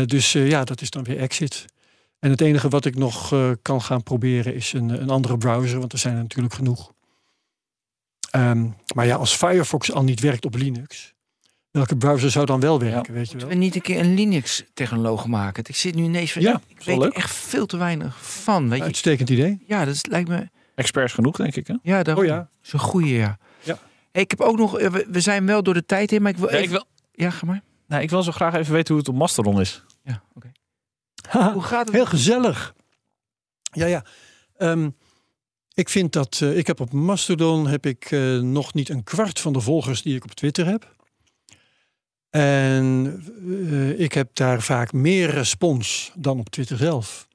[0.06, 1.66] Dus ja, dat is dan weer exit.
[2.20, 5.94] En het enige wat ik nog kan gaan proberen is een, een andere browser, want
[5.94, 6.92] er zijn natuurlijk genoeg.
[8.30, 11.14] Ehm, maar ja, als Firefox al niet werkt op Linux,
[11.72, 13.58] welke browser zou dan wel werken, weet je Moeten wel?
[13.58, 15.64] we niet een keer een Linux-technoloog maken?
[15.68, 18.70] Ik zit nu ineens van, Ja, ik weet er echt veel te weinig van.
[18.70, 18.84] Weet je?
[18.84, 19.64] Uitstekend idee.
[19.68, 20.50] Ja, dat is- lijkt me...
[20.76, 21.68] Experts genoeg, denk ik.
[21.68, 21.74] Hè?
[21.82, 22.50] Ja, dat Oh ja.
[22.64, 23.38] is een goeie, ja.
[23.64, 23.78] Ja.
[24.12, 24.72] Hey, ik heb ook nog...
[24.72, 26.64] We, we zijn wel door de tijd heen, maar ik wil Ja, even...
[26.66, 27.62] ik, wil, Ja, ga maar.
[27.88, 29.84] nou, ik wil zo graag even weten hoe het op Mastodon is.
[30.04, 30.52] Ja, oké.
[31.54, 31.96] Hoe gaat het?
[31.96, 32.74] Heel gezellig.
[33.72, 34.04] Ja, ja.
[34.58, 34.90] Ehm,
[35.74, 39.40] ik vind dat eh, ik heb op Mastodon heb ik eh, nog niet een kwart
[39.40, 40.98] van de volgers die ik op Twitter heb.
[42.30, 43.22] En
[43.70, 47.28] eh, ik heb daar vaak meer respons dan op Twitter zelf.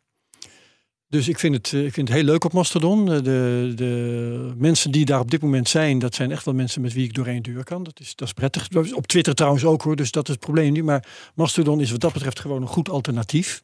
[1.08, 3.04] Dus ik vind het, ik vind het heel leuk op Mastodon.
[3.04, 6.92] De, de mensen die daar op dit moment zijn, dat zijn echt wel mensen met
[6.92, 7.82] wie ik door één deur kan.
[7.82, 8.68] Dat is, dat is prettig.
[8.94, 10.84] Op Twitter trouwens ook hoor, dus dat is het probleem niet.
[10.84, 13.60] Maar Mastodon is wat dat betreft gewoon een goed alternatief.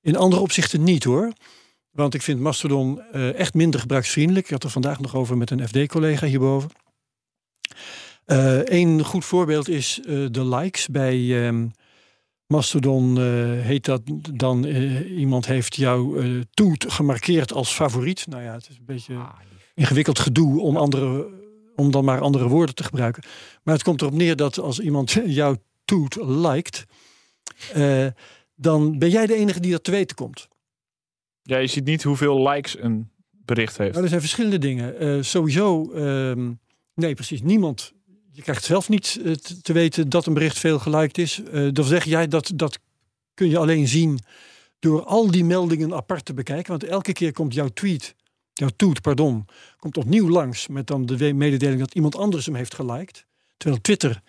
[0.00, 1.32] In andere opzichten niet hoor.
[1.92, 4.44] Want ik vind Mastodon eh, echt minder gebruiksvriendelijk.
[4.44, 6.70] Ik had er vandaag nog over met een FD-collega hierboven.
[8.24, 10.88] Een goed voorbeeld is eh, de likes.
[10.88, 11.66] Bij ehm,
[12.52, 13.24] Mastodon eh,
[13.64, 18.26] heet dat dan eh, iemand heeft jouw eh toet gemarkeerd als favoriet.
[18.26, 19.28] Nou ja, het is een beetje Ah,
[19.74, 21.28] ingewikkeld gedoe om, andere,
[21.76, 23.22] om dan maar andere woorden te gebruiken.
[23.62, 26.84] Maar het komt erop neer dat als iemand jouw toet liked,
[27.72, 28.06] eh,
[28.54, 30.48] dan ben jij de enige die dat te weten komt.
[31.42, 33.90] Ja, je ziet niet hoeveel likes een bericht heeft.
[33.90, 34.98] Nou, er zijn verschillende dingen.
[34.98, 36.52] Eh, sowieso, ehm,
[36.94, 37.42] nee, precies.
[37.42, 37.92] Niemand.
[38.30, 41.42] Je krijgt zelf niet eh, te te weten dat een bericht veel geliked is.
[41.42, 42.78] Eh dan zeg jij dat dat
[43.34, 44.18] kun je alleen zien
[44.78, 46.70] door al die meldingen apart te bekijken.
[46.70, 48.14] Want elke keer komt jouw tweet,
[48.52, 52.74] jouw toet, pardon, komt opnieuw langs met dan de mededeling dat iemand anders hem heeft
[52.74, 53.26] geliked.
[53.56, 54.22] Terwijl Twitter,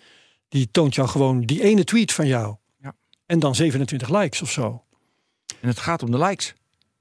[0.48, 2.56] die toont jou gewoon die ene tweet van jou.
[2.80, 2.94] Ja.
[3.26, 4.84] En dan 27 likes of zo.
[5.60, 6.54] En het gaat om de likes.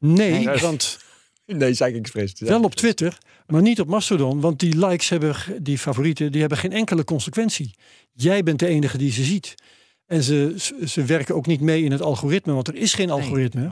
[0.05, 0.57] Nee, Nee.
[0.57, 0.99] want
[1.45, 2.33] Nee, zei ik expres.
[2.37, 4.39] wel op Twitter, maar niet op Mastodon.
[4.41, 7.75] Want die likes hebben, die favorieten, die hebben geen enkele consequentie.
[8.13, 9.55] Jij bent de enige die ze ziet.
[10.05, 10.53] En ze,
[10.85, 13.71] ze- werken ook niet mee in het algoritme, want er is geen algoritme.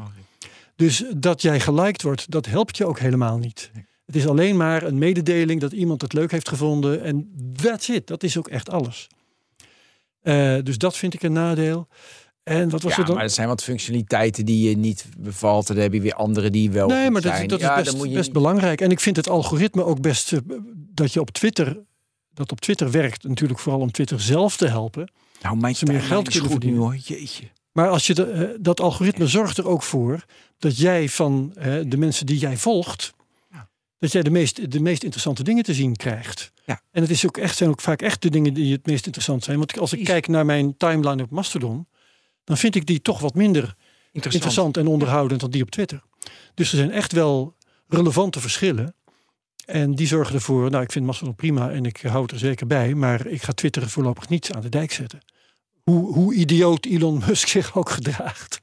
[0.75, 3.69] Dus dat jij geliked wordt, dat helpt je ook helemaal niet.
[3.73, 3.85] Nee.
[4.05, 7.03] Het is alleen maar een mededeling dat iemand het leuk heeft gevonden.
[7.03, 8.07] En that's it.
[8.07, 9.07] Dat is ook echt alles.
[10.21, 11.87] Eh, dus dat vind ik een nadeel.
[12.43, 13.15] En wat was Ja, er dan?
[13.15, 15.69] maar er zijn wat functionaliteiten die je niet bevalt.
[15.69, 17.47] En dan heb je weer andere die wel Nee, maar dat, zijn.
[17.47, 18.81] dat is Ja, best, dan moet je best belangrijk.
[18.81, 20.39] En ik vind het algoritme ook best eh,
[20.73, 21.79] dat je op Twitter
[22.33, 25.11] dat op Twitter werkt natuurlijk vooral om Twitter zelf te helpen.
[25.41, 26.79] Nou, mijn ze meer geld kunnen goed nu verdienen.
[26.81, 26.95] hoor.
[26.95, 27.43] Jeetje.
[27.71, 30.25] Maar als je de, eh, dat algoritme zorgt er ook voor
[30.57, 33.13] dat jij van eh, de mensen die jij volgt,
[33.51, 33.69] Ja.
[33.99, 36.51] dat jij de meest, de meest interessante dingen te zien krijgt.
[36.65, 36.81] Ja.
[36.91, 39.43] En het is ook echt, zijn ook vaak echt de dingen die het meest interessant
[39.43, 39.57] zijn.
[39.57, 41.87] Want als ik kijk naar mijn timeline op Mastodon,
[42.43, 43.75] dan vind ik die toch wat minder
[44.11, 44.33] Interessant.
[44.33, 46.01] interessant en onderhoudend dan die op Twitter.
[46.53, 47.55] Dus er zijn echt wel
[47.87, 48.95] relevante verschillen.
[49.65, 52.67] En die zorgen ervoor, nou ik vind Mastodon prima en ik hou het er zeker
[52.67, 52.93] bij.
[52.93, 55.19] Maar ik ga Twitter voorlopig niet aan de dijk zetten.
[55.83, 58.59] Hoe, hoe idioot Elon Musk zich ook gedraagt.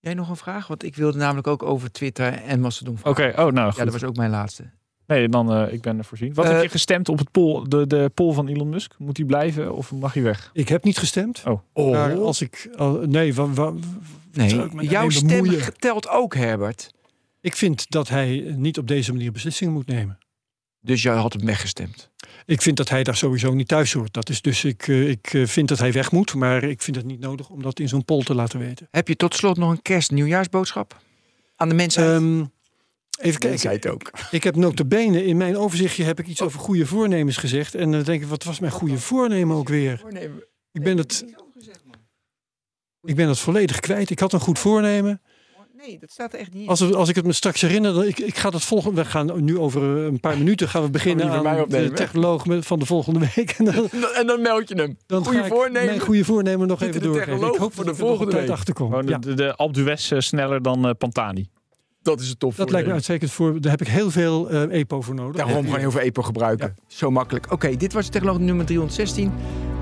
[0.00, 0.66] Jij nog een vraag?
[0.66, 2.98] Want ik wilde namelijk ook over Twitter en Mastodon.
[3.02, 3.78] Oké, oh nou goed.
[3.78, 4.70] Ja, dat was ook mijn laatste.
[5.10, 6.34] Nee, dan eh, ik ben er voorzien.
[6.34, 8.94] Wat Eh, heb je gestemd op het poll, de, de poll van Elon Musk?
[8.98, 10.50] Moet hij blijven of mag hij weg?
[10.52, 11.42] Ik heb niet gestemd.
[11.72, 12.68] Oh, Maar als ik,
[13.06, 13.72] nee, wa, wa-
[14.32, 14.68] nee.
[14.80, 15.46] Jouw stem
[15.78, 16.90] telt ook, Herbert.
[17.40, 20.18] ik vind dat hij niet op deze manier beslissingen moet nemen.
[20.80, 22.10] Dus jij had hem weggestemd.
[22.46, 24.12] Ik vind dat hij daar sowieso niet thuis hoort.
[24.12, 26.96] Dat is dus, ik, eh, ik eh, vind dat hij weg moet, maar ik vind
[26.96, 28.88] het niet nodig om dat in zo'n poll te laten weten.
[28.90, 31.00] Heb je tot slot nog een kerst-nieuwjaarsboodschap?
[31.56, 31.86] Aan de?
[31.96, 32.44] Ehm,
[33.20, 33.92] even kijken.
[33.92, 34.10] ook.
[34.30, 37.74] Ik heb notabene, in mijn overzichtje heb ik iets over goede voornemens gezegd.
[37.74, 40.02] En dan denk ik, wat was mijn goede voornemen ook weer?
[40.72, 41.24] Ik ben het,
[43.02, 44.10] ik ben het volledig kwijt.
[44.10, 45.20] Ik had een goed voornemen.
[45.86, 46.68] Nee, dat staat er echt niet in.
[46.68, 49.02] Als, we- als ik het me straks herinner, dan, ik, ik ga dat volgende.
[49.02, 52.86] We gaan nu over een paar minuten gaan we beginnen aan de technoloog van de
[52.86, 53.50] volgende week.
[53.50, 53.88] En dan,
[54.20, 54.96] En dan meld je hem.
[55.06, 55.86] dan Goede ga ik voornemen.
[55.86, 57.34] mijn goede voornemen nog even doorgeven.
[57.52, 58.48] Ik hoop voor dat de volgende week.
[58.48, 58.88] achterkom.
[58.88, 61.48] Gewoon de, Ja, de, de Alpe d'Huez eh, sneller dan eh, Pantani.
[62.02, 62.56] Dat is het tof.
[62.56, 63.60] dat lijkt me uitstekend voor.
[63.60, 65.36] Daar heb ik heel veel eh, EPO voor nodig.
[65.36, 66.74] Daarom gewoon heel veel EPO gebruiken.
[66.86, 67.52] Zo makkelijk.
[67.52, 69.32] Oké, dit was technoloog nummer 316.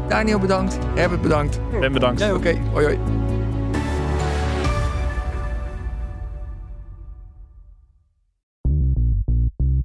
[0.08, 0.78] Daniel bedankt.
[0.94, 1.60] Herbert bedankt.
[1.80, 2.22] Ben bedankt.
[2.22, 2.36] Ook.
[2.36, 3.27] Oké, hoi hoi.